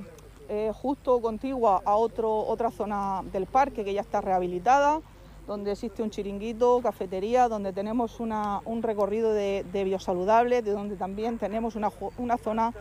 eh, 0.49 0.73
justo 0.75 1.21
contigua 1.21 1.83
a 1.85 1.97
otro, 1.97 2.35
otra 2.35 2.71
zona 2.71 3.23
del 3.33 3.47
parque 3.47 3.85
que 3.85 3.93
ya 3.93 4.01
está 4.01 4.21
rehabilitada, 4.21 5.01
donde 5.47 5.73
existe 5.73 6.03
un 6.03 6.11
chiringuito, 6.11 6.81
cafetería, 6.83 7.49
donde 7.49 7.73
tenemos 7.73 8.19
un 8.19 8.83
recorrido 8.83 9.33
de, 9.33 9.65
biosaludables, 9.73 10.65
de 10.65 10.73
donde 10.73 10.97
también 10.97 11.39
tenemos 11.39 11.77
una, 11.77 11.91
zona 12.39 12.73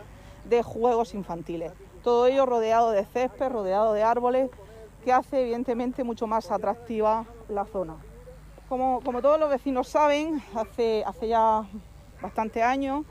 de 0.44 0.62
juegos 0.62 1.14
infantiles. 1.14 1.72
Todo 2.02 2.26
ello 2.26 2.44
rodeado 2.46 2.90
de 2.90 3.04
césped, 3.04 3.48
rodeado 3.48 3.92
de 3.92 4.02
árboles, 4.02 4.50
que 5.04 5.12
hace 5.12 5.42
evidentemente 5.42 6.02
mucho 6.02 6.26
más 6.26 6.50
atractiva 6.50 7.24
la 7.48 7.64
zona. 7.66 7.96
Como, 8.68 9.00
todos 9.22 9.38
los 9.38 9.48
vecinos 9.48 9.88
saben, 9.88 10.42
hace, 10.54 11.04
hace 11.06 11.28
ya 11.28 11.64
bastantes 12.20 12.62
años 12.62 13.04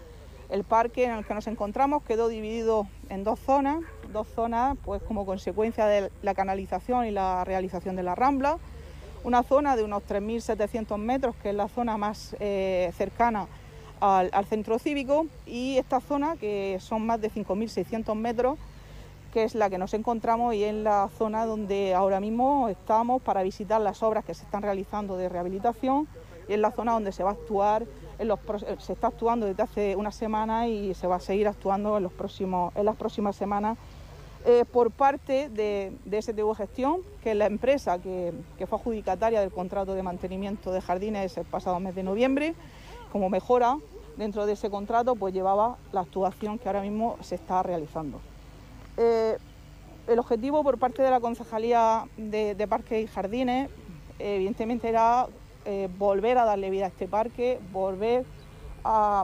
el 0.49 0.63
parque 0.63 1.05
en 1.05 1.11
el 1.11 1.25
que 1.25 1.33
nos 1.33 1.47
encontramos 1.47 2.03
quedó 2.03 2.27
dividido 2.27 2.87
en 3.09 3.23
dos 3.23 3.39
zonas, 3.39 3.83
dos 4.11 4.27
zonas 4.27 4.77
pues 4.83 5.01
como 5.01 5.25
consecuencia 5.25 5.85
de 5.85 6.11
la 6.21 6.33
canalización 6.35 7.05
y 7.05 7.11
la 7.11 7.43
realización 7.45 7.95
de 7.95 8.03
la 8.03 8.15
Rambla. 8.15 8.57
Una 9.25 9.41
zona 9.41 9.75
de 9.75 9.81
unos 9.81 10.03
3.700 10.03 10.99
metros, 10.99 11.35
que 11.41 11.49
es 11.49 11.55
la 11.55 11.67
zona 11.67 11.97
más 11.97 12.35
eh, 12.39 12.91
cercana 12.95 13.47
al, 13.99 14.45
centro 14.45 14.77
cívico, 14.77 15.25
y 15.47 15.77
esta 15.77 15.99
zona, 15.99 16.35
que 16.35 16.77
son 16.79 17.07
más 17.07 17.19
de 17.19 17.31
5.600 17.31 18.13
metros, 18.13 18.59
que 19.33 19.43
es 19.43 19.55
la 19.55 19.71
que 19.71 19.79
nos 19.79 19.95
encontramos 19.95 20.53
y 20.53 20.63
es 20.63 20.75
la 20.75 21.09
zona 21.17 21.47
donde 21.47 21.95
ahora 21.95 22.19
mismo 22.19 22.69
estamos 22.69 23.19
para 23.19 23.41
visitar 23.41 23.81
las 23.81 24.03
obras 24.03 24.23
que 24.23 24.35
se 24.35 24.43
están 24.43 24.61
realizando 24.61 25.17
de 25.17 25.27
rehabilitación 25.27 26.07
y 26.47 26.53
es 26.53 26.59
la 26.59 26.69
zona 26.69 26.91
donde 26.93 27.11
se 27.11 27.23
va 27.23 27.31
a 27.31 27.33
actuar 27.33 27.83
se 28.79 28.93
está 28.93 29.07
actuando 29.07 29.45
desde 29.45 29.63
hace 29.63 29.95
una 29.95 30.11
semana 30.11 30.67
y 30.67 30.93
se 30.93 31.07
va 31.07 31.17
a 31.17 31.19
seguir 31.19 31.47
actuando 31.47 31.97
en, 31.97 32.03
los 32.03 32.13
próximos, 32.13 32.73
en 32.75 32.85
las 32.85 32.95
próximas 32.95 33.35
semanas 33.35 33.77
eh, 34.45 34.63
por 34.71 34.91
parte 34.91 35.49
de, 35.49 35.91
de, 36.05 36.21
STV 36.21 36.55
Gestión, 36.55 37.01
que 37.23 37.31
es 37.31 37.37
la 37.37 37.47
empresa 37.47 37.99
que, 37.99 38.31
fue 38.67 38.77
adjudicataria 38.77 39.41
del 39.41 39.51
contrato 39.51 39.95
de 39.95 40.03
mantenimiento 40.03 40.71
de 40.71 40.81
jardines 40.81 41.35
el 41.37 41.45
pasado 41.45 41.79
mes 41.79 41.95
de 41.95 42.03
noviembre. 42.03 42.53
Como 43.11 43.29
mejora 43.29 43.77
dentro 44.17 44.45
de 44.45 44.53
ese 44.53 44.69
contrato, 44.69 45.15
pues 45.15 45.33
llevaba 45.33 45.77
la 45.91 46.01
actuación 46.01 46.59
que 46.59 46.69
ahora 46.69 46.81
mismo 46.81 47.17
se 47.21 47.35
está 47.35 47.63
realizando. 47.63 48.19
Eh, 48.97 49.37
el 50.07 50.19
objetivo 50.19 50.63
por 50.63 50.77
parte 50.77 51.01
de 51.01 51.09
la 51.09 51.19
Concejalía 51.19 52.05
de, 52.15 52.53
de 52.53 52.67
Parques 52.67 53.03
y 53.03 53.07
Jardines, 53.07 53.69
evidentemente, 54.19 54.87
era 54.87 55.27
eh, 55.65 55.89
volver 55.97 56.37
a 56.37 56.45
darle 56.45 56.69
vida 56.69 56.85
a 56.85 56.89
este 56.89 57.07
parque, 57.07 57.59
volver 57.71 58.23
a, 58.83 59.23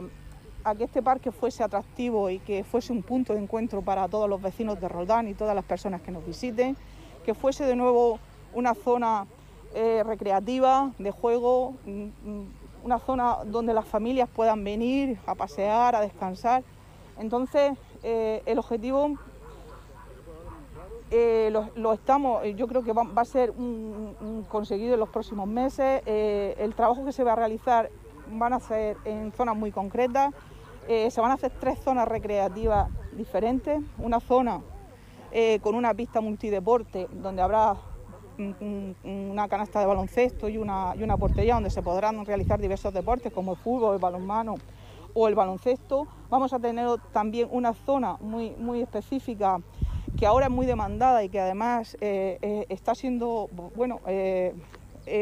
que 0.76 0.84
este 0.84 1.02
parque 1.02 1.32
fuese 1.32 1.62
atractivo 1.62 2.30
y 2.30 2.38
que 2.38 2.64
fuese 2.64 2.92
un 2.92 3.02
punto 3.02 3.34
de 3.34 3.40
encuentro 3.40 3.82
para 3.82 4.08
todos 4.08 4.28
los 4.28 4.40
vecinos 4.40 4.80
de 4.80 4.88
Roldán 4.88 5.28
y 5.28 5.34
todas 5.34 5.54
las 5.54 5.64
personas 5.64 6.00
que 6.02 6.12
nos 6.12 6.24
visiten, 6.24 6.76
que 7.24 7.34
fuese 7.34 7.64
de 7.64 7.76
nuevo 7.76 8.18
una 8.54 8.74
zona 8.74 9.26
eh, 9.74 10.02
recreativa, 10.04 10.92
de 10.98 11.10
juego, 11.10 11.74
mm, 11.84 11.90
mm, 12.02 12.46
una 12.84 12.98
zona 12.98 13.38
donde 13.44 13.74
las 13.74 13.86
familias 13.86 14.28
puedan 14.28 14.62
venir 14.62 15.18
a 15.26 15.34
pasear, 15.34 15.94
a 15.94 16.00
descansar. 16.00 16.62
Entonces, 17.18 17.72
eh, 18.02 18.42
el 18.46 18.58
objetivo 18.58 19.16
eh, 21.10 21.52
lo, 21.74 21.92
estamos, 21.92 22.42
yo 22.56 22.66
creo 22.66 22.82
que 22.82 22.92
va, 22.92 23.06
a 23.14 23.24
ser 23.24 23.52
conseguido 24.48 24.94
en 24.94 25.00
los 25.00 25.10
próximos 25.10 25.46
meses. 25.46 26.02
El 26.06 26.74
trabajo 26.74 27.04
que 27.04 27.12
se 27.12 27.22
va 27.22 27.34
a 27.34 27.36
realizar 27.36 27.90
van 28.30 28.52
a 28.54 28.60
ser 28.60 28.96
en 29.04 29.32
zonas 29.32 29.56
muy 29.56 29.70
concretas. 29.70 30.32
Se 30.88 31.20
van 31.20 31.30
a 31.30 31.34
hacer 31.34 31.52
tres 31.60 31.78
zonas 31.80 32.08
recreativas 32.08 32.88
diferentes. 33.12 33.80
Una 33.98 34.20
zona 34.20 34.60
con 35.62 35.74
una 35.74 35.94
pista 35.94 36.20
multideporte 36.20 37.08
donde 37.10 37.42
habrá 37.42 37.76
una 38.38 39.48
canasta 39.48 39.80
de 39.80 39.86
baloncesto 39.86 40.48
y 40.48 40.58
una, 40.58 40.94
y 40.96 41.02
una 41.02 41.16
portería 41.16 41.54
donde 41.54 41.70
se 41.70 41.82
podrán 41.82 42.24
realizar 42.24 42.60
diversos 42.60 42.92
deportes 42.92 43.32
como 43.32 43.52
el 43.52 43.58
fútbol, 43.58 43.94
el 43.94 44.00
balonmano 44.00 44.56
o 45.14 45.28
el 45.28 45.34
baloncesto. 45.34 46.06
Vamos 46.30 46.52
a 46.52 46.58
tener 46.58 46.88
también 47.12 47.48
una 47.50 47.74
zona 47.74 48.16
muy, 48.20 48.50
muy 48.58 48.82
específica 48.82 49.60
que 50.18 50.26
ahora 50.26 50.46
es 50.46 50.52
muy 50.52 50.66
demandada 50.66 51.22
y 51.24 51.28
que 51.28 51.40
además 51.40 51.96
eh, 52.00 52.38
eh, 52.42 52.66
está 52.68 52.94
siendo, 52.94 53.48
bueno, 53.74 54.00
eh, 54.06 54.54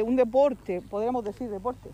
un 0.05 0.17
deporte, 0.17 0.83
podríamos 0.83 1.25
decir 1.25 1.49
deporte, 1.51 1.91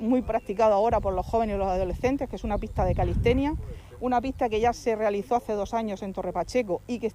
muy 0.00 0.22
practicado 0.22 0.74
ahora 0.74 1.00
por 1.00 1.14
los 1.14 1.26
jóvenes 1.26 1.56
y 1.56 1.58
los 1.58 1.68
adolescentes, 1.68 2.28
que 2.28 2.36
es 2.36 2.44
una 2.44 2.58
pista 2.58 2.84
de 2.84 2.94
calistenia, 2.94 3.54
una 4.00 4.20
pista 4.20 4.48
que 4.48 4.60
ya 4.60 4.72
se 4.72 4.96
realizó 4.96 5.36
hace 5.36 5.52
dos 5.52 5.74
años 5.74 6.02
en 6.02 6.12
Torre 6.12 6.32
Pacheco 6.32 6.82
y 6.86 6.98
que 6.98 7.12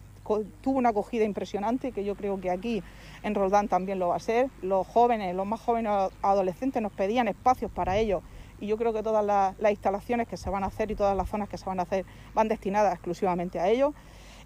tuvo 0.62 0.78
una 0.78 0.90
acogida 0.90 1.24
impresionante, 1.24 1.92
que 1.92 2.04
yo 2.04 2.16
creo 2.16 2.40
que 2.40 2.50
aquí 2.50 2.84
en 3.24 3.36
Roldán 3.36 3.68
también 3.68 4.00
lo 4.00 4.10
va 4.10 4.16
a 4.16 4.20
ser. 4.20 4.50
Los 4.62 4.88
jóvenes, 4.88 5.36
los 5.36 5.46
más 5.46 5.62
jóvenes 5.62 5.92
adolescentes 6.22 6.82
nos 6.82 6.92
pedían 6.92 7.28
espacios 7.28 7.72
para 7.72 7.98
ellos 7.98 8.24
y 8.60 8.68
yo 8.68 8.78
creo 8.78 8.94
que 8.94 9.04
todas 9.04 9.26
las, 9.26 9.58
las 9.60 9.72
instalaciones 9.72 10.28
que 10.28 10.38
se 10.38 10.50
van 10.50 10.64
a 10.64 10.68
hacer 10.68 10.92
y 10.92 10.96
todas 10.96 11.18
las 11.18 11.30
zonas 11.30 11.50
que 11.50 11.58
se 11.58 11.66
van 11.66 11.80
a 11.80 11.84
hacer 11.84 12.06
van 12.34 12.48
destinadas 12.48 12.94
exclusivamente 12.94 13.60
a 13.60 13.68
ellos. 13.70 13.94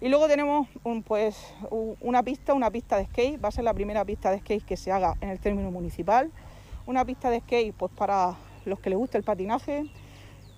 Y 0.00 0.08
luego 0.08 0.28
tenemos 0.28 0.68
pues, 1.06 1.54
una 2.00 2.22
pista, 2.22 2.52
una 2.52 2.70
pista 2.70 2.98
de 2.98 3.06
skate, 3.06 3.42
va 3.42 3.48
a 3.48 3.52
ser 3.52 3.64
la 3.64 3.72
primera 3.72 4.04
pista 4.04 4.30
de 4.30 4.40
skate 4.40 4.64
que 4.64 4.76
se 4.76 4.92
haga 4.92 5.16
en 5.20 5.30
el 5.30 5.40
término 5.40 5.70
municipal. 5.70 6.30
Una 6.86 7.04
pista 7.04 7.30
de 7.30 7.40
skate 7.40 7.74
pues, 7.74 7.90
para 7.92 8.36
los 8.64 8.78
que 8.78 8.90
les 8.90 8.98
guste 8.98 9.18
el 9.18 9.24
patinaje, 9.24 9.84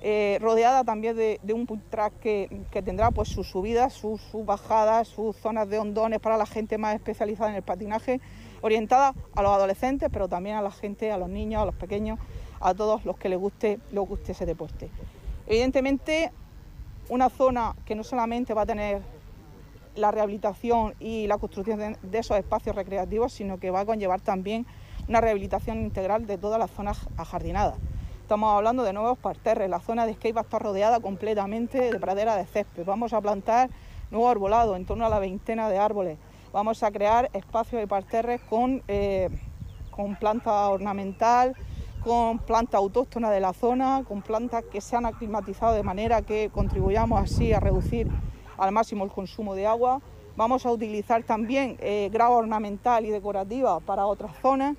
eh, 0.00 0.38
rodeada 0.40 0.84
también 0.84 1.16
de, 1.16 1.40
un 1.52 1.66
track 1.90 2.20
que, 2.20 2.66
tendrá 2.84 3.10
pues, 3.10 3.30
sus 3.30 3.48
subidas, 3.48 3.94
sus, 3.94 4.20
bajadas, 4.44 5.08
sus 5.08 5.36
zonas 5.36 5.68
de 5.68 5.78
hondones 5.78 6.20
para 6.20 6.36
la 6.36 6.44
gente 6.44 6.76
más 6.76 6.94
especializada 6.94 7.50
en 7.50 7.56
el 7.56 7.62
patinaje, 7.62 8.20
orientada 8.60 9.14
a 9.34 9.42
los 9.42 9.52
adolescentes, 9.52 10.10
pero 10.12 10.28
también 10.28 10.56
a 10.56 10.62
la 10.62 10.70
gente, 10.70 11.10
a 11.10 11.16
los 11.16 11.30
niños, 11.30 11.62
a 11.62 11.64
los 11.64 11.74
pequeños, 11.74 12.18
a 12.60 12.74
todos 12.74 13.06
los 13.06 13.16
que 13.16 13.30
les 13.30 13.38
guste, 13.38 13.80
les 13.90 14.06
guste 14.06 14.32
ese 14.32 14.44
deporte. 14.44 14.90
Evidentemente, 15.46 16.30
una 17.08 17.30
zona 17.30 17.74
que 17.86 17.94
no 17.94 18.04
solamente 18.04 18.52
va 18.52 18.62
a 18.62 18.66
tener 18.66 19.00
la 19.96 20.10
rehabilitación 20.10 20.94
y 21.00 21.26
la 21.26 21.38
construcción 21.38 21.96
de, 22.02 22.18
esos 22.18 22.36
espacios 22.36 22.76
recreativos, 22.76 23.32
sino 23.32 23.58
que 23.58 23.70
va 23.70 23.80
a 23.80 23.86
conllevar 23.86 24.20
también 24.20 24.66
una 25.08 25.20
rehabilitación 25.20 25.78
integral 25.78 26.26
de 26.26 26.38
todas 26.38 26.58
las 26.58 26.70
zonas 26.70 26.98
ajardinadas. 27.16 27.76
Estamos 28.20 28.54
hablando 28.54 28.82
de 28.82 28.92
nuevos 28.92 29.18
parterres, 29.18 29.70
la 29.70 29.80
zona 29.80 30.04
de 30.04 30.14
skate 30.14 30.36
va 30.36 30.42
a 30.42 30.44
estar 30.44 30.62
rodeada 30.62 31.00
completamente 31.00 31.90
de 31.90 31.98
pradera 31.98 32.36
de 32.36 32.44
césped. 32.44 32.84
Vamos 32.84 33.14
a 33.14 33.20
plantar 33.22 33.70
nuevo 34.10 34.28
arbolado, 34.28 34.76
en 34.76 34.84
torno 34.84 35.06
a 35.06 35.08
la 35.08 35.18
veintena 35.18 35.70
de 35.70 35.78
árboles. 35.78 36.18
Vamos 36.52 36.82
a 36.82 36.90
crear 36.90 37.30
espacios 37.32 37.80
de 37.80 37.86
parterres 37.86 38.40
con, 38.42 38.82
eh, 38.86 39.30
con 39.90 40.16
planta 40.16 40.68
ornamental, 40.68 41.56
con 42.04 42.38
planta 42.38 42.76
autóctona 42.76 43.30
de 43.30 43.40
la 43.40 43.54
zona, 43.54 44.04
con 44.06 44.20
plantas 44.20 44.64
que 44.64 44.82
se 44.82 44.94
han 44.94 45.06
aclimatizado 45.06 45.74
de 45.74 45.82
manera 45.82 46.20
que 46.20 46.50
contribuyamos 46.50 47.22
así 47.22 47.54
a 47.54 47.60
reducir 47.60 48.08
al 48.58 48.72
máximo 48.72 49.04
el 49.04 49.10
consumo 49.10 49.54
de 49.54 49.66
agua. 49.66 50.02
Vamos 50.36 50.66
a 50.66 50.70
utilizar 50.70 51.22
también 51.22 51.76
eh, 51.80 52.10
grava 52.12 52.36
ornamental 52.36 53.06
y 53.06 53.10
decorativa 53.10 53.80
para 53.80 54.06
otras 54.06 54.36
zonas. 54.40 54.76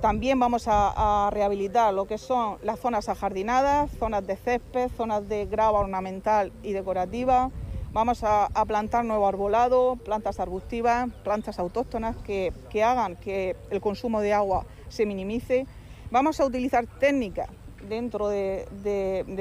También 0.00 0.40
vamos 0.40 0.64
a, 0.66 1.28
rehabilitar 1.30 1.92
lo 1.92 2.06
que 2.06 2.16
son 2.16 2.56
las 2.62 2.80
zonas 2.80 3.10
ajardinadas, 3.10 3.90
zonas 3.98 4.26
de 4.26 4.36
césped, 4.36 4.90
zonas 4.96 5.28
de 5.28 5.44
grava 5.44 5.78
ornamental 5.78 6.52
y 6.62 6.72
decorativa. 6.72 7.50
Vamos 7.92 8.24
a, 8.24 8.48
plantar 8.66 9.04
nuevo 9.04 9.26
arbolado, 9.26 9.96
plantas 9.96 10.40
arbustivas, 10.40 11.10
plantas 11.22 11.58
autóctonas 11.58 12.16
que, 12.16 12.52
hagan 12.82 13.16
que 13.16 13.56
el 13.68 13.82
consumo 13.82 14.22
de 14.22 14.32
agua 14.32 14.64
se 14.88 15.04
minimice. 15.04 15.66
Vamos 16.10 16.40
a 16.40 16.46
utilizar 16.46 16.86
técnicas 16.98 17.50
dentro 17.86 18.28
de, 18.28 18.66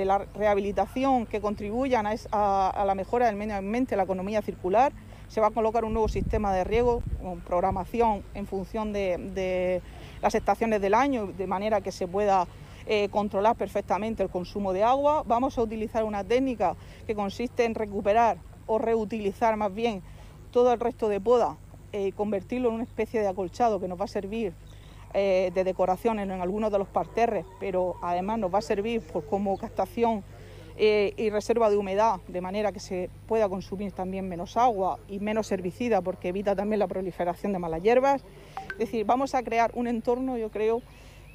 la 0.06 0.18
rehabilitación 0.18 1.26
que 1.26 1.40
contribuyan 1.40 2.06
a, 2.06 2.84
la 2.86 2.96
mejora 2.96 3.28
del 3.28 3.38
medio 3.38 3.56
ambiente, 3.56 3.96
la 3.96 4.04
economía 4.04 4.42
circular. 4.42 4.92
Se 5.30 5.40
va 5.40 5.48
a 5.48 5.52
colocar 5.52 5.86
un 5.86 5.94
nuevo 5.94 6.10
sistema 6.10 6.52
de 6.54 6.66
riego 6.66 7.02
con 7.22 7.40
programación 7.40 8.24
en 8.34 8.46
función 8.46 8.92
de, 8.92 9.82
las 10.22 10.36
estaciones 10.36 10.82
del 10.82 10.94
año, 10.94 11.28
de 11.28 11.48
manera 11.48 11.82
que 11.82 11.92
se 11.92 12.08
pueda 12.08 12.48
eh, 12.86 13.10
controlar 13.10 13.56
perfectamente 13.56 14.24
el 14.24 14.30
consumo 14.30 14.74
de 14.74 14.84
agua. 14.84 15.24
Vamos 15.26 15.58
a 15.58 15.62
utilizar 15.62 16.04
una 16.04 16.24
técnica 16.24 16.76
que 17.06 17.16
consiste 17.16 17.66
en 17.66 17.76
recuperar 17.76 18.38
o 18.68 18.78
reutilizar 18.78 19.56
más 19.58 19.74
bien 19.74 20.02
todo 20.52 20.74
el 20.74 20.80
resto 20.80 21.10
de 21.10 21.20
poda 21.20 21.58
eh, 21.92 22.12
convertirlo 22.12 22.70
en 22.70 22.76
una 22.76 22.84
especie 22.84 23.20
de 23.20 23.28
acolchado 23.28 23.80
que 23.80 23.88
nos 23.88 24.00
va 24.00 24.06
a 24.06 24.08
servir 24.08 24.54
eh, 25.16 25.52
de 25.56 25.64
decoración 25.64 26.20
en, 26.20 26.30
algunos 26.30 26.72
de 26.72 26.78
los 26.78 26.88
parterres, 26.88 27.48
pero 27.60 27.96
además 28.04 28.38
nos 28.38 28.54
va 28.54 28.60
a 28.60 28.62
servir 28.62 29.02
como 29.28 29.58
captación 29.58 30.24
eh, 30.82 31.14
y 31.18 31.30
reserva 31.30 31.70
de 31.70 31.76
humedad, 31.76 32.22
de 32.30 32.40
manera 32.40 32.72
que 32.72 32.80
se 32.80 33.10
pueda 33.28 33.50
consumir 33.50 33.92
también 33.92 34.30
menos 34.30 34.56
agua 34.56 34.98
y 35.10 35.20
menos 35.20 35.52
herbicida, 35.52 36.00
porque 36.00 36.30
evita 36.30 36.56
también 36.56 36.80
la 36.80 36.88
proliferación 36.88 37.52
de 37.52 37.60
malas 37.60 37.84
hierbas. 37.84 38.24
Es 38.72 38.78
decir, 38.78 39.06
vamos 39.06 39.36
a 39.36 39.44
crear 39.44 39.72
un 39.74 39.88
entorno, 39.88 40.38
yo 40.38 40.50
creo, 40.52 40.82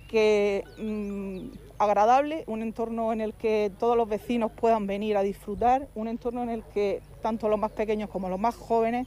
que 0.09 0.65
mm, 0.79 1.59
agradable, 1.79 2.45
un 2.47 2.63
entorno 2.63 3.13
en 3.13 3.21
el 3.21 3.35
que 3.35 3.71
todos 3.79 3.99
los 3.99 4.09
vecinos 4.09 4.51
puedan 4.51 4.87
venir 4.87 5.19
a 5.19 5.23
disfrutar, 5.23 5.89
un 5.95 6.09
entorno 6.09 6.43
en 6.43 6.49
el 6.49 6.63
que 6.63 7.03
tanto 7.21 7.51
los 7.51 7.59
más 7.59 7.73
pequeños 7.73 8.09
como 8.09 8.31
los 8.31 8.41
más 8.41 8.55
jóvenes 8.55 9.07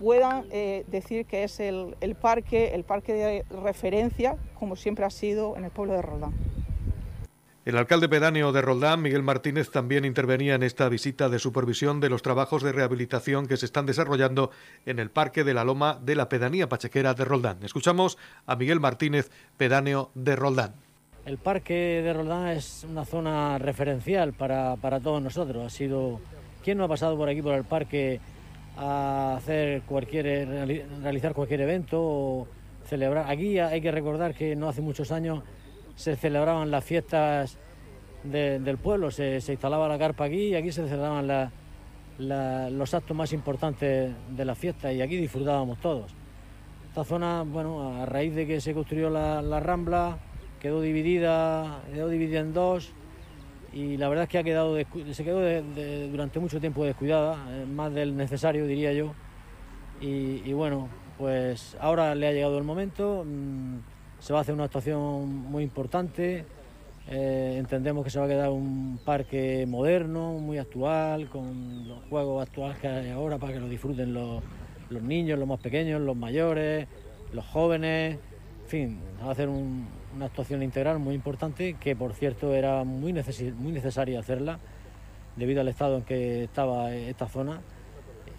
puedan 0.00 0.46
eh, 0.52 0.84
decir 0.86 1.26
que 1.26 1.44
es 1.44 1.60
el, 1.60 1.94
parque, 2.18 2.74
el 2.74 2.84
parque 2.84 3.12
de 3.12 3.44
referencia, 3.62 4.36
como 4.58 4.74
siempre 4.74 5.04
ha 5.04 5.10
sido 5.10 5.54
en 5.58 5.64
el 5.64 5.70
pueblo 5.70 5.92
de 5.92 6.00
Roldán. 6.00 6.55
El 7.66 7.76
alcalde 7.76 8.08
pedáneo 8.08 8.52
de 8.52 8.62
Roldán, 8.62 9.02
Miguel 9.02 9.24
Martínez, 9.24 9.72
también 9.72 10.04
intervenía 10.04 10.54
en 10.54 10.62
esta 10.62 10.88
visita 10.88 11.28
de 11.28 11.40
supervisión 11.40 11.98
de 11.98 12.08
los 12.08 12.22
trabajos 12.22 12.62
de 12.62 12.70
rehabilitación 12.70 13.48
que 13.48 13.56
se 13.56 13.66
están 13.66 13.86
desarrollando 13.86 14.52
en 14.86 15.00
el 15.00 15.10
Parque 15.10 15.42
de 15.42 15.52
la 15.52 15.64
Loma 15.64 15.98
de 16.00 16.14
la 16.14 16.28
Pedanía 16.28 16.68
Pachequera 16.68 17.12
de 17.14 17.24
Roldán. 17.24 17.58
Escuchamos 17.64 18.18
a 18.46 18.54
Miguel 18.54 18.78
Martínez, 18.78 19.32
pedáneo 19.56 20.12
de 20.14 20.36
Roldán. 20.36 20.74
El 21.24 21.38
Parque 21.38 22.02
de 22.04 22.12
Roldán 22.12 22.46
es 22.50 22.86
una 22.88 23.04
zona 23.04 23.58
referencial 23.58 24.32
para, 24.32 24.76
para 24.76 25.00
todos 25.00 25.20
nosotros. 25.20 25.66
Ha 25.66 25.70
sido 25.70 26.20
¿Quién 26.62 26.78
no 26.78 26.84
ha 26.84 26.88
pasado 26.88 27.16
por 27.16 27.28
aquí, 27.28 27.42
por 27.42 27.54
el 27.54 27.64
parque, 27.64 28.20
a 28.76 29.34
hacer 29.38 29.82
cualquier, 29.82 30.24
realizar 31.02 31.32
cualquier 31.32 31.62
evento 31.62 32.00
o 32.00 32.48
celebrar? 32.88 33.28
Aquí 33.28 33.58
hay 33.58 33.80
que 33.80 33.90
recordar 33.90 34.34
que 34.34 34.54
no 34.54 34.68
hace 34.68 34.82
muchos 34.82 35.10
años 35.10 35.42
se 35.96 36.14
celebraban 36.14 36.70
las 36.70 36.84
fiestas 36.84 37.58
del 38.22 38.78
pueblo, 38.78 39.10
se, 39.10 39.36
instalaba 39.36 39.88
la 39.88 39.98
carpa 39.98 40.24
aquí 40.24 40.48
y 40.48 40.54
aquí 40.54 40.70
se 40.70 40.86
celebraban 40.88 41.50
los 42.18 42.94
actos 42.94 43.16
más 43.16 43.32
importantes 43.32 44.12
de 44.30 44.44
la 44.44 44.54
fiesta 44.54 44.92
y 44.92 45.00
aquí 45.02 45.16
disfrutábamos 45.16 45.80
todos. 45.80 46.14
Esta 46.88 47.04
zona, 47.04 47.42
bueno, 47.42 48.02
a 48.02 48.06
raíz 48.06 48.34
de 48.34 48.46
que 48.46 48.60
se 48.60 48.74
construyó 48.74 49.10
la, 49.10 49.60
Rambla, 49.60 50.18
quedó 50.60 50.80
dividida, 50.80 51.82
quedó 51.92 52.08
dividida 52.08 52.40
en 52.40 52.52
dos 52.52 52.92
y 53.72 53.96
la 53.96 54.08
verdad 54.08 54.24
es 54.24 54.30
que 54.30 54.38
ha 54.38 54.42
quedado 54.42 54.76
se 55.12 55.24
quedó 55.24 55.40
durante 56.10 56.40
mucho 56.40 56.60
tiempo 56.60 56.84
descuidada, 56.84 57.36
eh, 57.50 57.66
más 57.66 57.92
del 57.92 58.16
necesario 58.16 58.66
diría 58.66 58.92
yo. 58.92 59.12
Y, 60.00 60.52
bueno, 60.52 60.88
pues 61.16 61.76
ahora 61.80 62.14
le 62.14 62.28
ha 62.28 62.32
llegado 62.32 62.58
el 62.58 62.64
momento, 62.64 63.24
mm, 63.26 63.78
se 64.26 64.32
va 64.32 64.40
a 64.40 64.42
hacer 64.42 64.54
una 64.54 64.64
actuación 64.64 65.28
muy 65.28 65.62
importante, 65.62 66.44
eh, 67.08 67.54
entendemos 67.58 68.02
que 68.02 68.10
se 68.10 68.18
va 68.18 68.24
a 68.24 68.28
quedar 68.28 68.50
un 68.50 68.98
parque 69.04 69.64
moderno, 69.68 70.32
muy 70.32 70.58
actual, 70.58 71.28
con 71.28 71.86
los 71.86 72.00
juegos 72.10 72.42
actuales 72.42 72.76
que 72.78 72.88
hay 72.88 73.10
ahora 73.10 73.38
para 73.38 73.52
que 73.52 73.60
lo 73.60 73.68
disfruten 73.68 74.12
los, 74.12 74.42
niños, 75.00 75.38
los 75.38 75.46
más 75.46 75.60
pequeños, 75.60 76.00
los 76.00 76.16
mayores, 76.16 76.88
los 77.32 77.44
jóvenes, 77.46 78.18
en 78.64 78.68
fin, 78.68 79.00
va 79.22 79.28
a 79.28 79.30
hacer 79.30 79.48
una 79.48 80.24
actuación 80.24 80.60
integral 80.64 80.98
muy 80.98 81.14
importante 81.14 81.74
que 81.74 81.94
por 81.94 82.12
cierto 82.12 82.52
era 82.52 82.82
muy 82.82 83.12
necesaria 83.12 84.18
hacerla 84.18 84.58
debido 85.36 85.60
al 85.60 85.68
estado 85.68 85.98
en 85.98 86.02
que 86.02 86.42
estaba 86.42 86.92
esta 86.92 87.28
zona 87.28 87.60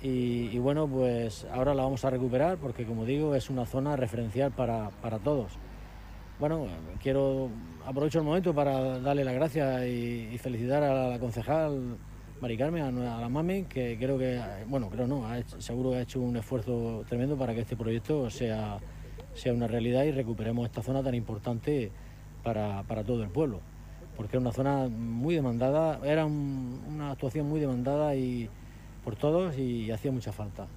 y, 0.02 0.60
bueno 0.60 0.86
pues 0.86 1.48
ahora 1.54 1.74
la 1.74 1.84
vamos 1.84 2.04
a 2.06 2.10
recuperar 2.10 2.58
porque 2.58 2.86
como 2.86 3.06
digo 3.06 3.36
es 3.36 3.50
una 3.50 3.66
zona 3.66 3.96
referencial 3.96 4.52
para, 4.52 4.90
todos. 5.24 5.54
Bueno, 6.40 6.68
quiero 7.02 7.50
aprovecho 7.84 8.20
el 8.20 8.26
momento 8.26 8.54
para 8.54 9.00
darle 9.00 9.24
las 9.24 9.34
gracias 9.34 9.88
y 9.88 10.38
felicitar 10.38 10.84
a 10.84 11.10
la 11.10 11.20
concejal 11.20 11.98
Mari 12.40 12.56
Carmen, 12.56 12.84
a, 12.84 13.22
la 13.22 13.28
MAME, 13.28 13.66
que 13.66 13.98
creo 13.98 14.20
que, 14.20 14.40
bueno, 14.68 14.88
creo 14.92 15.08
no, 15.08 15.24
seguro 15.58 15.90
que 15.90 15.96
ha 15.98 16.02
hecho 16.02 16.22
un 16.22 16.38
esfuerzo 16.38 17.04
tremendo 17.10 17.36
para 17.36 17.56
que 17.56 17.62
este 17.62 17.76
proyecto 17.76 18.30
sea, 18.30 18.78
sea 19.34 19.52
una 19.52 19.66
realidad 19.66 20.04
y 20.04 20.12
recuperemos 20.12 20.68
esta 20.68 20.84
zona 20.84 21.02
tan 21.02 21.16
importante 21.16 21.92
para, 22.44 22.84
todo 23.04 23.24
el 23.24 23.30
pueblo, 23.30 23.62
porque 24.16 24.38
es 24.38 24.42
una 24.42 24.52
zona 24.52 24.88
muy 24.88 25.34
demandada, 25.34 26.00
era 26.06 26.26
una 26.26 27.14
actuación 27.14 27.50
muy 27.50 27.60
demandada 27.60 28.16
y 28.16 28.48
por 29.04 29.16
todos 29.16 29.58
y 29.58 29.90
hacía 29.90 30.12
mucha 30.12 30.32
falta. 30.32 30.68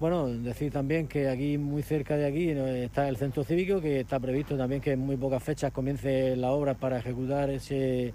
Bueno, 0.00 0.28
decir 0.28 0.72
también 0.72 1.06
que 1.06 1.28
aquí, 1.28 1.58
muy 1.58 1.82
cerca 1.82 2.16
de 2.16 2.24
aquí, 2.26 2.48
está 2.48 3.06
el 3.06 3.18
centro 3.18 3.44
cívico, 3.44 3.82
que 3.82 4.00
está 4.00 4.18
previsto 4.18 4.56
también 4.56 4.80
que 4.80 4.92
en 4.92 5.00
muy 5.00 5.18
pocas 5.18 5.42
fechas 5.42 5.72
comience 5.72 6.36
la 6.36 6.52
obra 6.52 6.72
para 6.72 6.98
ejecutar 6.98 7.50
ese 7.50 8.14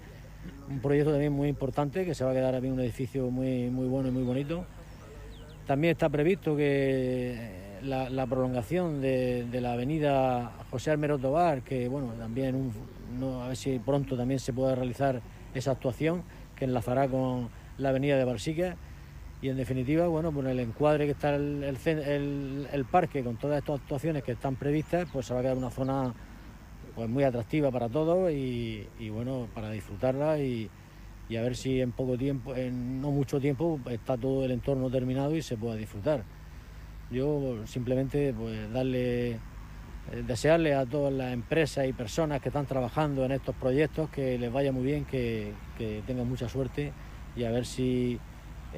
un 0.68 0.80
proyecto 0.80 1.12
también 1.12 1.32
muy 1.32 1.48
importante 1.48 2.04
que 2.04 2.12
se 2.12 2.24
va 2.24 2.32
a 2.32 2.34
quedar 2.34 2.56
aquí 2.56 2.66
un 2.66 2.80
edificio 2.80 3.30
muy, 3.30 3.70
muy 3.70 3.86
bueno 3.86 4.08
y 4.08 4.10
muy 4.10 4.24
bonito. 4.24 4.64
También 5.68 5.92
está 5.92 6.08
previsto 6.08 6.56
que 6.56 7.78
la, 7.82 8.26
prolongación 8.26 9.00
de, 9.00 9.46
la 9.52 9.74
avenida 9.74 10.50
José 10.72 10.90
Almero 10.90 11.18
Tobar, 11.18 11.62
que 11.62 11.86
bueno, 11.86 12.14
también 12.18 12.72
a 13.44 13.46
ver 13.46 13.56
si 13.56 13.78
pronto 13.78 14.16
también 14.16 14.40
se 14.40 14.52
pueda 14.52 14.74
realizar 14.74 15.20
esa 15.54 15.70
actuación 15.70 16.24
que 16.56 16.64
enlazará 16.64 17.06
con 17.06 17.48
la 17.78 17.90
avenida 17.90 18.16
de 18.16 18.24
Barsica 18.24 18.76
y 19.42 19.48
en 19.50 19.56
definitiva, 19.56 20.08
bueno, 20.08 20.32
pues 20.32 20.46
el 20.46 20.60
encuadre 20.60 21.04
que 21.04 21.12
está 21.12 21.34
el, 21.36 22.66
el, 22.72 22.84
parque 22.86 23.22
con 23.22 23.36
todas 23.36 23.58
estas 23.58 23.80
actuaciones 23.80 24.22
que 24.22 24.32
están 24.32 24.56
previstas, 24.56 25.08
pues 25.12 25.26
se 25.26 25.34
va 25.34 25.40
a 25.40 25.42
quedar 25.42 25.56
una 25.56 25.70
zona 25.70 26.14
pues 26.96 27.10
muy 27.10 27.24
atractiva 27.24 27.70
para 27.70 27.90
todos 27.90 28.32
y, 28.32 28.88
bueno, 29.10 29.48
para 29.54 29.70
disfrutarla 29.70 30.38
y, 30.38 30.70
a 31.36 31.42
ver 31.42 31.54
si 31.54 31.82
en 31.82 31.92
poco 31.92 32.16
tiempo, 32.16 32.56
en 32.56 33.02
no 33.02 33.10
mucho 33.10 33.38
tiempo, 33.38 33.78
está 33.90 34.16
todo 34.16 34.44
el 34.44 34.50
entorno 34.50 34.90
terminado 34.90 35.36
y 35.36 35.42
se 35.42 35.58
pueda 35.58 35.76
disfrutar. 35.76 36.24
Yo 37.10 37.66
simplemente 37.66 38.32
pues 38.32 38.72
darle, 38.72 39.32
eh, 39.32 39.38
desearle 40.26 40.74
a 40.74 40.86
todas 40.86 41.12
las 41.12 41.34
empresas 41.34 41.86
y 41.86 41.92
personas 41.92 42.40
que 42.40 42.48
están 42.48 42.64
trabajando 42.64 43.24
en 43.26 43.32
estos 43.32 43.54
proyectos 43.54 44.08
que 44.08 44.38
les 44.38 44.50
vaya 44.50 44.72
muy 44.72 44.84
bien, 44.84 45.04
que, 45.04 45.52
tengan 46.06 46.28
mucha 46.28 46.48
suerte 46.48 46.92
y 47.36 47.44
a 47.44 47.50
ver 47.50 47.66
si 47.66 48.18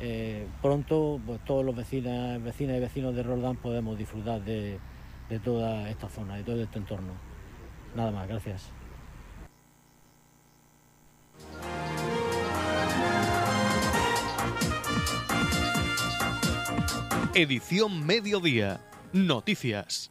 eh, 0.00 0.46
pronto 0.62 1.20
pues, 1.26 1.44
todos 1.44 1.64
los 1.64 1.74
vecinas, 1.74 2.42
vecinas 2.42 2.76
y 2.76 2.80
vecinos 2.80 3.14
de 3.14 3.22
Roldán 3.22 3.56
podemos 3.56 3.98
disfrutar 3.98 4.42
de, 4.42 4.78
de 5.28 5.38
toda 5.40 5.90
esta 5.90 6.08
zona, 6.08 6.36
de 6.36 6.44
todo 6.44 6.62
este 6.62 6.78
entorno. 6.78 7.12
Nada 7.94 8.10
más, 8.10 8.28
gracias. 8.28 8.70
Edición 17.34 18.04
Mediodía. 18.04 18.80
Noticias. 19.12 20.10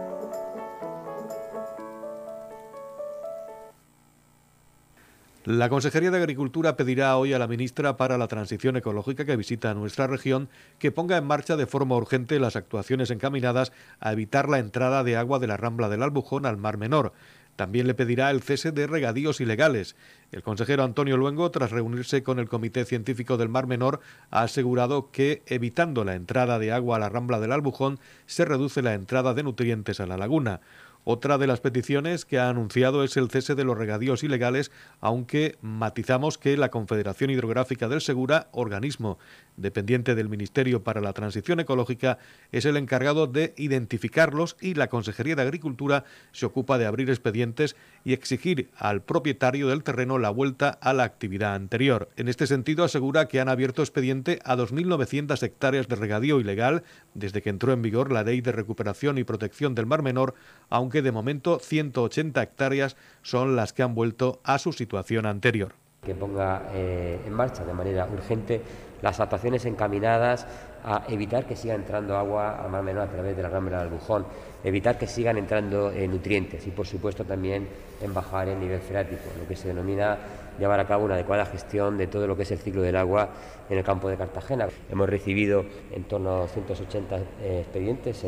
La 5.43 5.69
Consejería 5.69 6.11
de 6.11 6.19
Agricultura 6.19 6.77
pedirá 6.77 7.17
hoy 7.17 7.33
a 7.33 7.39
la 7.39 7.47
ministra 7.47 7.97
para 7.97 8.19
la 8.19 8.27
Transición 8.27 8.77
Ecológica 8.77 9.25
que 9.25 9.35
visita 9.35 9.73
nuestra 9.73 10.05
región 10.05 10.49
que 10.77 10.91
ponga 10.91 11.17
en 11.17 11.25
marcha 11.25 11.57
de 11.57 11.65
forma 11.65 11.95
urgente 11.95 12.39
las 12.39 12.55
actuaciones 12.55 13.09
encaminadas 13.09 13.71
a 13.99 14.11
evitar 14.11 14.47
la 14.49 14.59
entrada 14.59 15.03
de 15.03 15.17
agua 15.17 15.39
de 15.39 15.47
la 15.47 15.57
rambla 15.57 15.89
del 15.89 16.03
Albujón 16.03 16.45
al 16.45 16.57
Mar 16.57 16.77
Menor. 16.77 17.13
También 17.55 17.87
le 17.87 17.95
pedirá 17.95 18.29
el 18.29 18.43
cese 18.43 18.71
de 18.71 18.85
regadíos 18.85 19.41
ilegales. 19.41 19.95
El 20.31 20.43
consejero 20.43 20.83
Antonio 20.83 21.17
Luengo, 21.17 21.49
tras 21.49 21.71
reunirse 21.71 22.21
con 22.21 22.37
el 22.37 22.47
Comité 22.47 22.85
Científico 22.85 23.37
del 23.37 23.49
Mar 23.49 23.65
Menor, 23.65 23.99
ha 24.29 24.43
asegurado 24.43 25.09
que, 25.11 25.41
evitando 25.47 26.03
la 26.03 26.13
entrada 26.13 26.59
de 26.59 26.71
agua 26.71 26.97
a 26.97 26.99
la 26.99 27.09
rambla 27.09 27.39
del 27.39 27.51
Albujón, 27.51 27.99
se 28.27 28.45
reduce 28.45 28.83
la 28.83 28.93
entrada 28.93 29.33
de 29.33 29.43
nutrientes 29.43 29.99
a 29.99 30.05
la 30.05 30.17
laguna. 30.17 30.61
Otra 31.03 31.39
de 31.39 31.47
las 31.47 31.61
peticiones 31.61 32.25
que 32.25 32.37
ha 32.37 32.49
anunciado 32.49 33.03
es 33.03 33.17
el 33.17 33.29
cese 33.31 33.55
de 33.55 33.63
los 33.63 33.77
regadíos 33.77 34.23
ilegales, 34.23 34.71
aunque 34.99 35.57
matizamos 35.61 36.37
que 36.37 36.55
la 36.57 36.69
Confederación 36.69 37.31
Hidrográfica 37.31 37.87
del 37.87 38.01
Segura, 38.01 38.49
organismo 38.51 39.17
dependiente 39.57 40.13
del 40.13 40.29
Ministerio 40.29 40.83
para 40.83 41.01
la 41.01 41.13
Transición 41.13 41.59
Ecológica, 41.59 42.19
es 42.51 42.65
el 42.65 42.77
encargado 42.77 43.25
de 43.25 43.53
identificarlos 43.57 44.57
y 44.61 44.75
la 44.75 44.89
Consejería 44.89 45.35
de 45.35 45.41
Agricultura 45.41 46.03
se 46.31 46.45
ocupa 46.45 46.77
de 46.77 46.85
abrir 46.85 47.09
expedientes 47.09 47.75
y 48.03 48.13
exigir 48.13 48.69
al 48.75 49.01
propietario 49.01 49.69
del 49.69 49.83
terreno 49.83 50.19
la 50.19 50.29
vuelta 50.29 50.69
a 50.69 50.93
la 50.93 51.03
actividad 51.03 51.55
anterior. 51.55 52.09
En 52.15 52.27
este 52.27 52.45
sentido, 52.45 52.83
asegura 52.83 53.27
que 53.27 53.39
han 53.39 53.49
abierto 53.49 53.81
expediente 53.81 54.39
a 54.43 54.55
2.900 54.55 55.41
hectáreas 55.41 55.87
de 55.87 55.95
regadío 55.95 56.39
ilegal 56.39 56.83
desde 57.13 57.41
que 57.41 57.49
entró 57.49 57.73
en 57.73 57.81
vigor 57.81 58.11
la 58.11 58.23
Ley 58.23 58.41
de 58.41 58.51
Recuperación 58.51 59.17
y 59.17 59.23
Protección 59.23 59.75
del 59.75 59.85
Mar 59.85 60.03
Menor, 60.03 60.35
aunque 60.69 60.90
de 61.01 61.11
momento 61.13 61.59
180 61.59 62.43
hectáreas 62.43 62.97
son 63.21 63.55
las 63.55 63.71
que 63.71 63.83
han 63.83 63.95
vuelto 63.95 64.41
a 64.43 64.59
su 64.59 64.73
situación 64.73 65.25
anterior. 65.25 65.73
Que 66.03 66.15
ponga 66.15 66.63
eh, 66.73 67.19
en 67.25 67.31
marcha 67.31 67.63
de 67.63 67.73
manera 67.73 68.07
urgente 68.11 68.61
las 69.01 69.19
actuaciones 69.19 69.65
encaminadas 69.65 70.45
a 70.83 71.03
evitar 71.07 71.45
que 71.45 71.55
siga 71.55 71.75
entrando 71.75 72.17
agua 72.17 72.63
al 72.63 72.69
mar 72.69 72.83
menor 72.83 73.03
a 73.03 73.11
través 73.11 73.35
de 73.35 73.43
la 73.43 73.49
rambla 73.49 73.77
del 73.77 73.87
Albujón, 73.87 74.25
evitar 74.63 74.97
que 74.97 75.07
sigan 75.07 75.37
entrando 75.37 75.91
eh, 75.91 76.07
nutrientes 76.07 76.65
y 76.67 76.71
por 76.71 76.87
supuesto 76.87 77.23
también 77.23 77.67
en 78.01 78.13
bajar 78.13 78.47
el 78.47 78.59
nivel 78.59 78.79
freático, 78.81 79.21
lo 79.39 79.47
que 79.47 79.55
se 79.55 79.67
denomina 79.67 80.17
llevar 80.59 80.79
a 80.79 80.87
cabo 80.87 81.05
una 81.05 81.15
adecuada 81.15 81.45
gestión 81.45 81.97
de 81.97 82.07
todo 82.07 82.27
lo 82.27 82.35
que 82.35 82.43
es 82.43 82.51
el 82.51 82.59
ciclo 82.59 82.81
del 82.81 82.95
agua 82.95 83.29
en 83.71 83.77
el 83.77 83.83
campo 83.85 84.09
de 84.09 84.17
Cartagena. 84.17 84.67
Hemos 84.91 85.09
recibido 85.09 85.63
en 85.91 86.03
torno 86.03 86.43
a 86.43 86.47
180 86.47 87.17
eh, 87.41 87.61
expedientes 87.61 88.21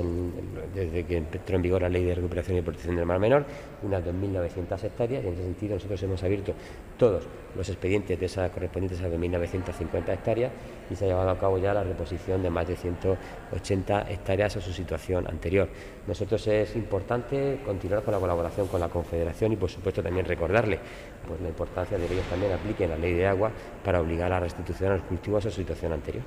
desde 0.74 1.04
que 1.06 1.18
entró 1.18 1.58
en 1.58 1.62
vigor 1.62 1.82
la 1.82 1.90
Ley 1.90 2.06
de 2.06 2.16
Recuperación 2.16 2.58
y 2.58 2.62
Protección 2.62 2.96
del 2.96 3.06
Mar 3.06 3.20
Menor, 3.20 3.46
unas 3.82 4.06
2.900 4.06 4.84
hectáreas, 4.86 5.22
y 5.24 5.28
en 5.28 5.34
ese 5.34 5.44
sentido 5.44 5.76
nosotros 5.76 6.02
hemos 6.02 6.24
abierto 6.24 6.54
todos 6.98 7.28
los 7.58 7.68
expedientes 7.68 8.18
de 8.18 8.26
esas 8.26 8.52
correspondientes 8.52 9.02
a 9.02 9.10
2.950 9.10 10.14
hectáreas 10.14 10.52
y 10.90 10.96
se 10.96 11.06
ha 11.06 11.08
llevado 11.10 11.30
a 11.30 11.38
cabo 11.38 11.58
ya 11.58 11.74
la 11.74 11.84
reposición 11.84 12.42
de 12.42 12.50
más 12.50 12.66
de 12.66 12.78
180 12.78 14.12
hectáreas 14.12 14.56
a 14.56 14.62
su 14.62 14.72
situación 14.72 15.28
anterior. 15.28 15.68
Nosotros 16.08 16.48
es 16.48 16.74
importante 16.78 17.60
continuar 17.66 18.04
con 18.04 18.14
la 18.14 18.20
colaboración 18.20 18.68
con 18.68 18.80
la 18.80 18.88
Confederación 18.88 19.52
y 19.52 19.56
por 19.58 19.70
supuesto 19.70 20.02
también 20.02 20.26
recordarle 20.26 20.80
pues, 21.28 21.42
la 21.42 21.50
importancia 21.50 21.98
de 21.98 22.08
que 22.08 22.14
ellos 22.14 22.26
también 22.28 22.54
apliquen 22.54 22.90
la 22.90 22.98
ley 22.98 23.14
de 23.14 23.28
agua 23.28 23.52
para 23.84 24.00
obligar 24.00 24.32
a 24.32 24.36
la 24.36 24.40
restitución 24.40 24.92
a 24.92 24.96
los 24.96 25.04
cultivos 25.04 25.33
a 25.38 25.42
su 25.42 25.52
situación 25.52 25.94
anterior. 25.94 26.24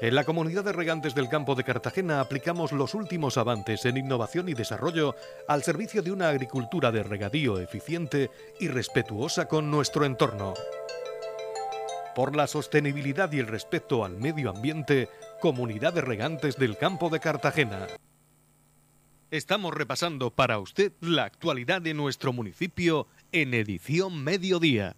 En 0.00 0.14
la 0.14 0.22
comunidad 0.22 0.62
de 0.62 0.72
regantes 0.72 1.16
del 1.16 1.28
campo 1.28 1.56
de 1.56 1.64
Cartagena 1.64 2.20
aplicamos 2.20 2.70
los 2.70 2.94
últimos 2.94 3.36
avances 3.36 3.84
en 3.84 3.96
innovación 3.96 4.48
y 4.48 4.54
desarrollo 4.54 5.16
al 5.48 5.64
servicio 5.64 6.02
de 6.02 6.12
una 6.12 6.28
agricultura 6.28 6.92
de 6.92 7.02
regadío 7.02 7.58
eficiente 7.58 8.30
y 8.60 8.68
respetuosa 8.68 9.48
con 9.48 9.72
nuestro 9.72 10.04
entorno. 10.04 10.54
Por 12.14 12.36
la 12.36 12.46
sostenibilidad 12.46 13.32
y 13.32 13.40
el 13.40 13.48
respeto 13.48 14.04
al 14.04 14.16
medio 14.16 14.50
ambiente, 14.50 15.08
Comunidad 15.40 15.92
de 15.92 16.00
Regantes 16.00 16.56
del 16.56 16.76
Campo 16.76 17.10
de 17.10 17.18
Cartagena. 17.18 17.88
Estamos 19.32 19.74
repasando 19.74 20.30
para 20.30 20.60
usted 20.60 20.92
la 21.00 21.24
actualidad 21.24 21.82
de 21.82 21.94
nuestro 21.94 22.32
municipio 22.32 23.08
en 23.32 23.52
edición 23.52 24.22
mediodía. 24.22 24.94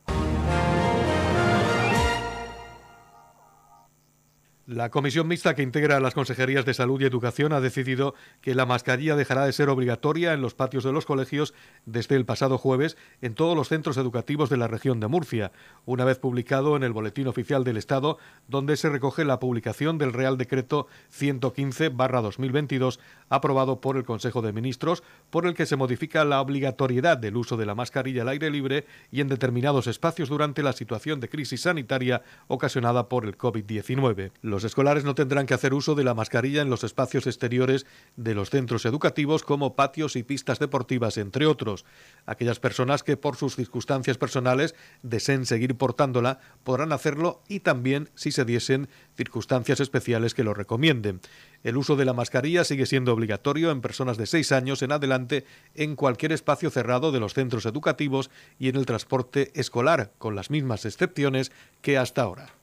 La 4.70 4.92
comisión 4.92 5.26
mixta 5.26 5.56
que 5.56 5.64
integra 5.64 5.98
las 5.98 6.14
consejerías 6.14 6.64
de 6.64 6.74
salud 6.74 7.00
y 7.00 7.04
educación 7.04 7.52
ha 7.52 7.60
decidido 7.60 8.14
que 8.40 8.54
la 8.54 8.66
mascarilla 8.66 9.16
dejará 9.16 9.44
de 9.44 9.52
ser 9.52 9.68
obligatoria 9.68 10.32
en 10.32 10.42
los 10.42 10.54
patios 10.54 10.84
de 10.84 10.92
los 10.92 11.06
colegios 11.06 11.54
desde 11.86 12.14
el 12.14 12.24
pasado 12.24 12.56
jueves 12.56 12.96
en 13.20 13.34
todos 13.34 13.56
los 13.56 13.66
centros 13.66 13.96
educativos 13.96 14.48
de 14.48 14.58
la 14.58 14.68
región 14.68 15.00
de 15.00 15.08
Murcia, 15.08 15.50
una 15.86 16.04
vez 16.04 16.20
publicado 16.20 16.76
en 16.76 16.84
el 16.84 16.92
Boletín 16.92 17.26
Oficial 17.26 17.64
del 17.64 17.78
Estado, 17.78 18.18
donde 18.46 18.76
se 18.76 18.88
recoge 18.88 19.24
la 19.24 19.40
publicación 19.40 19.98
del 19.98 20.12
Real 20.12 20.38
Decreto 20.38 20.86
115-2022 21.18 23.00
aprobado 23.28 23.80
por 23.80 23.96
el 23.96 24.04
Consejo 24.04 24.40
de 24.40 24.52
Ministros, 24.52 25.02
por 25.30 25.46
el 25.46 25.54
que 25.54 25.66
se 25.66 25.74
modifica 25.74 26.24
la 26.24 26.40
obligatoriedad 26.40 27.18
del 27.18 27.36
uso 27.36 27.56
de 27.56 27.66
la 27.66 27.74
mascarilla 27.74 28.22
al 28.22 28.28
aire 28.28 28.50
libre 28.50 28.86
y 29.10 29.20
en 29.20 29.26
determinados 29.26 29.88
espacios 29.88 30.28
durante 30.28 30.62
la 30.62 30.74
situación 30.74 31.18
de 31.18 31.28
crisis 31.28 31.62
sanitaria 31.62 32.22
ocasionada 32.46 33.08
por 33.08 33.24
el 33.24 33.36
COVID-19. 33.36 34.30
Los 34.60 34.66
escolares 34.66 35.04
no 35.04 35.14
tendrán 35.14 35.46
que 35.46 35.54
hacer 35.54 35.72
uso 35.72 35.94
de 35.94 36.04
la 36.04 36.12
mascarilla 36.12 36.60
en 36.60 36.68
los 36.68 36.84
espacios 36.84 37.26
exteriores 37.26 37.86
de 38.16 38.34
los 38.34 38.50
centros 38.50 38.84
educativos 38.84 39.42
como 39.42 39.74
patios 39.74 40.16
y 40.16 40.22
pistas 40.22 40.58
deportivas, 40.58 41.16
entre 41.16 41.46
otros. 41.46 41.86
Aquellas 42.26 42.60
personas 42.60 43.02
que 43.02 43.16
por 43.16 43.36
sus 43.36 43.56
circunstancias 43.56 44.18
personales 44.18 44.74
deseen 45.02 45.46
seguir 45.46 45.76
portándola 45.76 46.40
podrán 46.62 46.92
hacerlo 46.92 47.40
y 47.48 47.60
también 47.60 48.10
si 48.14 48.32
se 48.32 48.44
diesen 48.44 48.90
circunstancias 49.16 49.80
especiales 49.80 50.34
que 50.34 50.44
lo 50.44 50.52
recomienden. 50.52 51.22
El 51.64 51.78
uso 51.78 51.96
de 51.96 52.04
la 52.04 52.12
mascarilla 52.12 52.64
sigue 52.64 52.84
siendo 52.84 53.14
obligatorio 53.14 53.70
en 53.70 53.80
personas 53.80 54.18
de 54.18 54.26
6 54.26 54.52
años 54.52 54.82
en 54.82 54.92
adelante 54.92 55.46
en 55.74 55.96
cualquier 55.96 56.32
espacio 56.32 56.68
cerrado 56.68 57.12
de 57.12 57.20
los 57.20 57.32
centros 57.32 57.64
educativos 57.64 58.28
y 58.58 58.68
en 58.68 58.76
el 58.76 58.84
transporte 58.84 59.52
escolar, 59.58 60.12
con 60.18 60.36
las 60.36 60.50
mismas 60.50 60.84
excepciones 60.84 61.50
que 61.80 61.96
hasta 61.96 62.20
ahora. 62.20 62.59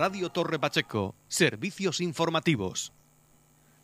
Radio 0.00 0.30
Torre 0.30 0.58
Pacheco, 0.58 1.14
servicios 1.28 2.00
informativos. 2.00 2.94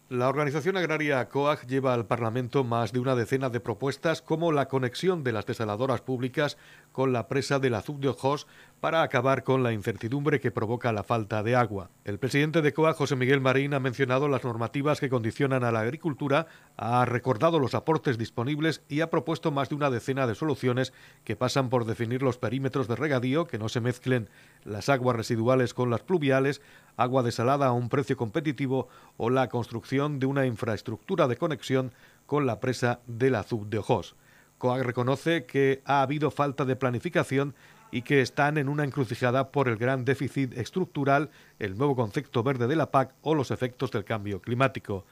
La 0.08 0.28
organización 0.28 0.76
agraria 0.76 1.28
COAG 1.28 1.66
lleva 1.66 1.92
al 1.92 2.06
Parlamento 2.06 2.62
más 2.62 2.92
de 2.92 3.00
una 3.00 3.16
decena 3.16 3.50
de 3.50 3.58
propuestas 3.58 4.22
como 4.22 4.52
la 4.52 4.68
conexión 4.68 5.24
de 5.24 5.32
las 5.32 5.46
desaladoras 5.46 6.00
públicas 6.00 6.58
con 6.92 7.12
la 7.12 7.26
presa 7.26 7.58
del 7.58 7.74
Azud 7.74 7.96
de 7.96 8.06
Ojos 8.06 8.46
para 8.78 9.02
acabar 9.02 9.42
con 9.42 9.64
la 9.64 9.72
incertidumbre 9.72 10.38
que 10.38 10.52
provoca 10.52 10.92
la 10.92 11.02
falta 11.02 11.42
de 11.42 11.56
agua. 11.56 11.90
El 12.04 12.20
presidente 12.20 12.62
de 12.62 12.72
COAG, 12.72 12.94
José 12.94 13.16
Miguel 13.16 13.40
Marín, 13.40 13.74
ha 13.74 13.80
mencionado 13.80 14.28
las 14.28 14.44
normativas 14.44 15.00
que 15.00 15.08
condicionan 15.08 15.64
a 15.64 15.72
la 15.72 15.80
agricultura, 15.80 16.46
ha 16.76 17.04
recordado 17.04 17.58
los 17.58 17.74
aportes 17.74 18.16
disponibles 18.16 18.82
y 18.88 19.00
ha 19.00 19.10
propuesto 19.10 19.50
más 19.50 19.70
de 19.70 19.74
una 19.74 19.90
decena 19.90 20.28
de 20.28 20.36
soluciones 20.36 20.92
que 21.24 21.34
pasan 21.34 21.68
por 21.68 21.84
definir 21.84 22.22
los 22.22 22.38
perímetros 22.38 22.86
de 22.86 22.94
regadío, 22.94 23.48
que 23.48 23.58
no 23.58 23.68
se 23.68 23.80
mezclen 23.80 24.30
las 24.62 24.88
aguas 24.88 25.16
residuales 25.16 25.74
con 25.74 25.90
las 25.90 26.02
pluviales, 26.02 26.62
agua 26.96 27.24
desalada 27.24 27.66
a 27.66 27.72
un 27.72 27.88
precio 27.88 28.16
competitivo 28.16 28.88
o 29.16 29.30
la 29.30 29.48
construcción 29.48 29.95
de 29.96 30.26
una 30.26 30.44
infraestructura 30.44 31.26
de 31.26 31.38
conexión 31.38 31.90
con 32.26 32.44
la 32.44 32.60
presa 32.60 33.00
del 33.06 33.34
Azud 33.34 33.66
de 33.66 33.78
Ojos. 33.78 34.14
COAG 34.58 34.82
reconoce 34.82 35.46
que 35.46 35.80
ha 35.86 36.02
habido 36.02 36.30
falta 36.30 36.66
de 36.66 36.76
planificación 36.76 37.54
y 37.90 38.02
que 38.02 38.20
están 38.20 38.58
en 38.58 38.68
una 38.68 38.84
encrucijada 38.84 39.52
por 39.52 39.68
el 39.68 39.78
gran 39.78 40.04
déficit 40.04 40.52
estructural, 40.58 41.30
el 41.58 41.78
nuevo 41.78 41.96
concepto 41.96 42.42
verde 42.42 42.66
de 42.66 42.76
la 42.76 42.90
PAC 42.90 43.14
o 43.22 43.34
los 43.34 43.50
efectos 43.50 43.90
del 43.90 44.04
cambio 44.04 44.42
climático. 44.42 45.06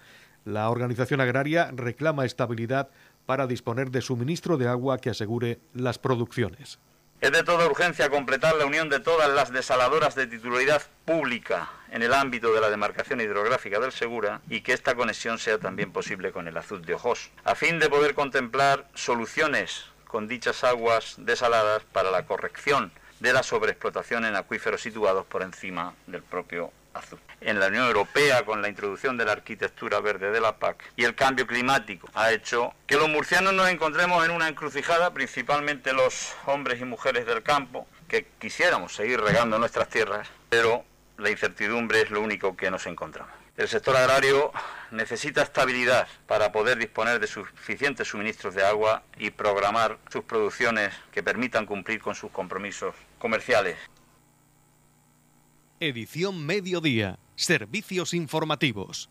La 0.45 0.69
organización 0.69 1.23
agraria 1.23 1.71
reclama 1.75 2.27
estabilidad 2.27 2.91
para 3.25 3.47
disponer 3.47 3.91
de 3.91 4.03
suministro 4.03 4.59
de 4.59 4.69
agua 4.69 4.99
que 4.99 5.09
asegure 5.09 5.61
las 5.73 5.99
producciones. 5.99 6.79
Es 7.21 7.33
de 7.33 7.43
toda 7.43 7.67
urgencia 7.67 8.11
completar 8.11 8.55
la 8.57 8.67
unión 8.67 8.89
de 8.91 9.01
todas 9.01 9.31
las 9.31 9.51
desaladoras 9.51 10.15
de 10.15 10.27
titularidad 10.27 10.83
pública 11.07 11.71
en 11.91 12.03
el 12.03 12.13
ámbito 12.13 12.53
de 12.53 12.61
la 12.61 12.69
demarcación 12.69 13.21
hidrográfica 13.21 13.81
del 13.81 13.93
Segura 13.93 14.43
y 14.51 14.61
que 14.61 14.73
esta 14.73 14.95
conexión 14.95 15.39
sea 15.39 15.59
también 15.59 15.93
posible 15.93 16.33
con 16.33 16.49
el 16.49 16.57
azul 16.57 16.85
de 16.85 16.95
Ojos, 16.95 17.31
a 17.45 17.55
fin 17.55 17.79
de 17.79 17.89
poder 17.89 18.15
contemplar 18.15 18.89
soluciones 18.95 19.87
con 20.07 20.29
dichas 20.29 20.65
aguas 20.65 21.15
desaladas 21.19 21.83
para 21.93 22.11
la 22.11 22.27
corrección 22.27 22.93
de 23.21 23.33
la 23.33 23.43
sobreexplotación 23.43 24.25
en 24.27 24.37
acuíferos 24.37 24.83
situados 24.83 25.25
por 25.25 25.43
encima 25.43 25.95
del 26.07 26.23
propio 26.23 26.73
en 27.41 27.61
la 27.61 27.69
Unión 27.69 27.87
Europea, 27.87 28.45
con 28.45 28.63
la 28.63 28.69
introducción 28.69 29.17
de 29.17 29.25
la 29.25 29.33
arquitectura 29.33 30.01
verde 30.01 30.31
de 30.31 30.41
la 30.41 30.57
PAC 30.57 30.93
y 30.97 31.05
el 31.05 31.15
cambio 31.15 31.47
climático, 31.47 32.09
ha 32.15 32.33
hecho 32.33 32.73
que 32.87 32.97
los 32.97 33.09
murcianos 33.09 33.53
nos 33.53 33.69
encontremos 33.69 34.25
en 34.25 34.31
una 34.31 34.49
encrucijada, 34.49 35.13
principalmente 35.13 35.93
los 35.93 36.35
hombres 36.47 36.81
y 36.81 36.85
mujeres 36.85 37.27
del 37.27 37.43
campo, 37.43 37.87
que 38.09 38.27
quisiéramos 38.39 38.95
seguir 38.95 39.21
regando 39.21 39.59
nuestras 39.59 39.89
tierras, 39.89 40.29
pero 40.49 40.85
la 41.19 41.31
incertidumbre 41.31 42.03
es 42.03 42.11
lo 42.11 42.21
único 42.21 42.57
que 42.57 42.71
nos 42.71 42.87
encontramos. 42.87 43.33
El 43.57 43.69
sector 43.69 43.97
agrario 43.97 44.53
necesita 44.91 45.43
estabilidad 45.43 46.09
para 46.27 46.51
poder 46.51 46.77
disponer 46.77 47.21
de 47.21 47.29
suficientes 47.29 48.09
suministros 48.09 48.55
de 48.57 48.65
agua 48.65 49.05
y 49.17 49.31
programar 49.31 49.97
sus 50.11 50.25
producciones 50.25 50.93
que 51.13 51.23
permitan 51.23 51.65
cumplir 51.65 52.01
con 52.01 52.17
sus 52.17 52.33
compromisos 52.33 52.97
comerciales. 53.21 53.77
Edición 55.87 56.47
Mediodía. 56.47 57.19
Servicios 57.37 58.15
informativos. 58.15 59.11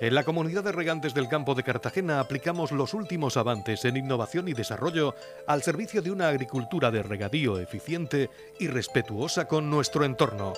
En 0.00 0.14
la 0.14 0.22
comunidad 0.22 0.62
de 0.62 0.70
regantes 0.70 1.14
del 1.14 1.28
campo 1.28 1.56
de 1.56 1.64
Cartagena 1.64 2.20
aplicamos 2.20 2.70
los 2.70 2.94
últimos 2.94 3.36
avances 3.36 3.84
en 3.86 3.96
innovación 3.96 4.46
y 4.46 4.52
desarrollo 4.52 5.16
al 5.48 5.64
servicio 5.64 6.00
de 6.00 6.12
una 6.12 6.28
agricultura 6.28 6.92
de 6.92 7.02
regadío 7.02 7.58
eficiente 7.58 8.30
y 8.60 8.68
respetuosa 8.68 9.48
con 9.48 9.68
nuestro 9.68 10.04
entorno. 10.04 10.52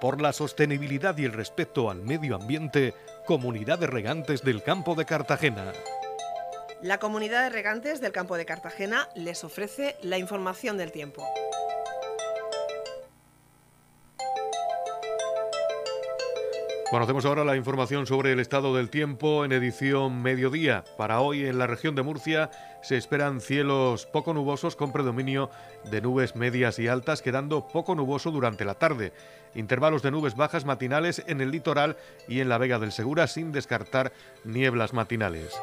Por 0.00 0.22
la 0.22 0.32
sostenibilidad 0.32 1.18
y 1.18 1.26
el 1.26 1.34
respeto 1.34 1.90
al 1.90 2.00
medio 2.00 2.36
ambiente, 2.36 2.94
Comunidad 3.26 3.78
de 3.78 3.88
Regantes 3.88 4.40
del 4.40 4.62
Campo 4.62 4.94
de 4.94 5.04
Cartagena. 5.04 5.74
La 6.84 6.98
comunidad 6.98 7.44
de 7.44 7.48
regantes 7.48 8.02
del 8.02 8.12
campo 8.12 8.36
de 8.36 8.44
Cartagena 8.44 9.08
les 9.14 9.42
ofrece 9.42 9.96
la 10.02 10.18
información 10.18 10.76
del 10.76 10.92
tiempo. 10.92 11.26
Conocemos 16.90 17.24
ahora 17.24 17.42
la 17.42 17.56
información 17.56 18.06
sobre 18.06 18.32
el 18.32 18.38
estado 18.38 18.76
del 18.76 18.90
tiempo 18.90 19.46
en 19.46 19.52
edición 19.52 20.20
mediodía. 20.20 20.84
Para 20.98 21.22
hoy 21.22 21.46
en 21.46 21.56
la 21.58 21.66
región 21.66 21.94
de 21.94 22.02
Murcia 22.02 22.50
se 22.82 22.98
esperan 22.98 23.40
cielos 23.40 24.04
poco 24.04 24.34
nubosos 24.34 24.76
con 24.76 24.92
predominio 24.92 25.48
de 25.90 26.02
nubes 26.02 26.36
medias 26.36 26.78
y 26.78 26.86
altas, 26.86 27.22
quedando 27.22 27.66
poco 27.66 27.94
nuboso 27.94 28.30
durante 28.30 28.66
la 28.66 28.74
tarde. 28.74 29.14
Intervalos 29.54 30.02
de 30.02 30.10
nubes 30.10 30.36
bajas 30.36 30.66
matinales 30.66 31.24
en 31.28 31.40
el 31.40 31.50
litoral 31.50 31.96
y 32.28 32.40
en 32.40 32.50
la 32.50 32.58
Vega 32.58 32.78
del 32.78 32.92
Segura 32.92 33.26
sin 33.26 33.52
descartar 33.52 34.12
nieblas 34.44 34.92
matinales. 34.92 35.58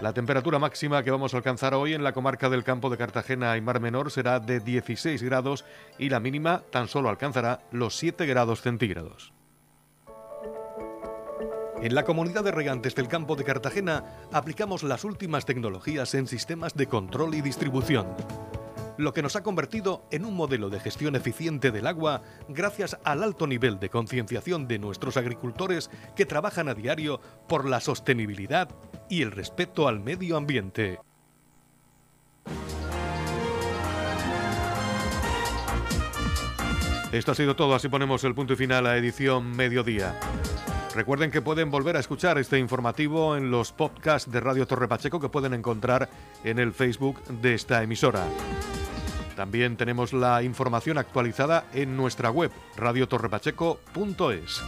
La 0.00 0.12
temperatura 0.12 0.58
máxima 0.58 1.02
que 1.02 1.10
vamos 1.10 1.32
a 1.32 1.36
alcanzar 1.36 1.72
hoy 1.74 1.94
en 1.94 2.02
la 2.02 2.12
comarca 2.12 2.50
del 2.50 2.64
campo 2.64 2.90
de 2.90 2.96
Cartagena 2.96 3.56
y 3.56 3.60
Mar 3.60 3.80
Menor 3.80 4.10
será 4.10 4.40
de 4.40 4.60
16 4.60 5.22
grados 5.22 5.64
y 5.98 6.08
la 6.08 6.20
mínima 6.20 6.62
tan 6.70 6.88
solo 6.88 7.08
alcanzará 7.08 7.60
los 7.70 7.96
7 7.96 8.26
grados 8.26 8.60
centígrados. 8.60 9.32
En 11.80 11.94
la 11.94 12.04
comunidad 12.04 12.42
de 12.42 12.50
regantes 12.50 12.94
del 12.94 13.08
campo 13.08 13.36
de 13.36 13.44
Cartagena 13.44 14.04
aplicamos 14.32 14.82
las 14.82 15.04
últimas 15.04 15.46
tecnologías 15.46 16.14
en 16.14 16.26
sistemas 16.26 16.74
de 16.74 16.86
control 16.86 17.34
y 17.34 17.40
distribución 17.40 18.06
lo 18.96 19.12
que 19.12 19.22
nos 19.22 19.36
ha 19.36 19.42
convertido 19.42 20.06
en 20.10 20.24
un 20.24 20.34
modelo 20.34 20.70
de 20.70 20.80
gestión 20.80 21.16
eficiente 21.16 21.70
del 21.70 21.86
agua 21.86 22.22
gracias 22.48 22.96
al 23.04 23.22
alto 23.22 23.46
nivel 23.46 23.80
de 23.80 23.90
concienciación 23.90 24.68
de 24.68 24.78
nuestros 24.78 25.16
agricultores 25.16 25.90
que 26.14 26.26
trabajan 26.26 26.68
a 26.68 26.74
diario 26.74 27.20
por 27.48 27.68
la 27.68 27.80
sostenibilidad 27.80 28.68
y 29.08 29.22
el 29.22 29.30
respeto 29.30 29.88
al 29.88 30.00
medio 30.00 30.36
ambiente. 30.36 30.98
Esto 37.12 37.30
ha 37.30 37.34
sido 37.36 37.54
todo, 37.54 37.74
así 37.76 37.88
ponemos 37.88 38.24
el 38.24 38.34
punto 38.34 38.54
y 38.54 38.56
final 38.56 38.86
a 38.86 38.96
edición 38.96 39.52
mediodía. 39.56 40.18
Recuerden 40.94 41.30
que 41.30 41.42
pueden 41.42 41.70
volver 41.70 41.96
a 41.96 42.00
escuchar 42.00 42.38
este 42.38 42.58
informativo 42.58 43.36
en 43.36 43.50
los 43.50 43.72
podcasts 43.72 44.30
de 44.30 44.40
Radio 44.40 44.66
Torre 44.66 44.88
Pacheco 44.88 45.20
que 45.20 45.28
pueden 45.28 45.54
encontrar 45.54 46.08
en 46.42 46.58
el 46.58 46.72
Facebook 46.72 47.22
de 47.24 47.54
esta 47.54 47.82
emisora. 47.82 48.24
También 49.36 49.76
tenemos 49.76 50.12
la 50.12 50.42
información 50.42 50.98
actualizada 50.98 51.66
en 51.72 51.96
nuestra 51.96 52.30
web 52.30 52.50
radiotorrepacheco.es. 52.76 54.62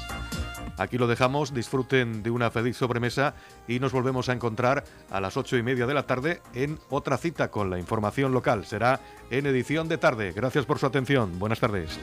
Aquí 0.76 0.98
lo 0.98 1.06
dejamos, 1.06 1.54
disfruten 1.54 2.22
de 2.22 2.30
una 2.30 2.50
feliz 2.50 2.76
sobremesa 2.76 3.34
y 3.66 3.80
nos 3.80 3.92
volvemos 3.92 4.28
a 4.28 4.32
encontrar 4.32 4.84
a 5.10 5.20
las 5.20 5.36
ocho 5.36 5.56
y 5.56 5.62
media 5.62 5.86
de 5.86 5.94
la 5.94 6.06
tarde 6.06 6.42
en 6.54 6.78
otra 6.90 7.16
cita 7.16 7.50
con 7.50 7.70
la 7.70 7.78
información 7.78 8.32
local. 8.32 8.66
Será 8.66 9.00
en 9.30 9.46
edición 9.46 9.88
de 9.88 9.98
tarde. 9.98 10.32
Gracias 10.32 10.66
por 10.66 10.78
su 10.78 10.86
atención. 10.86 11.38
Buenas 11.38 11.60
tardes. 11.60 11.98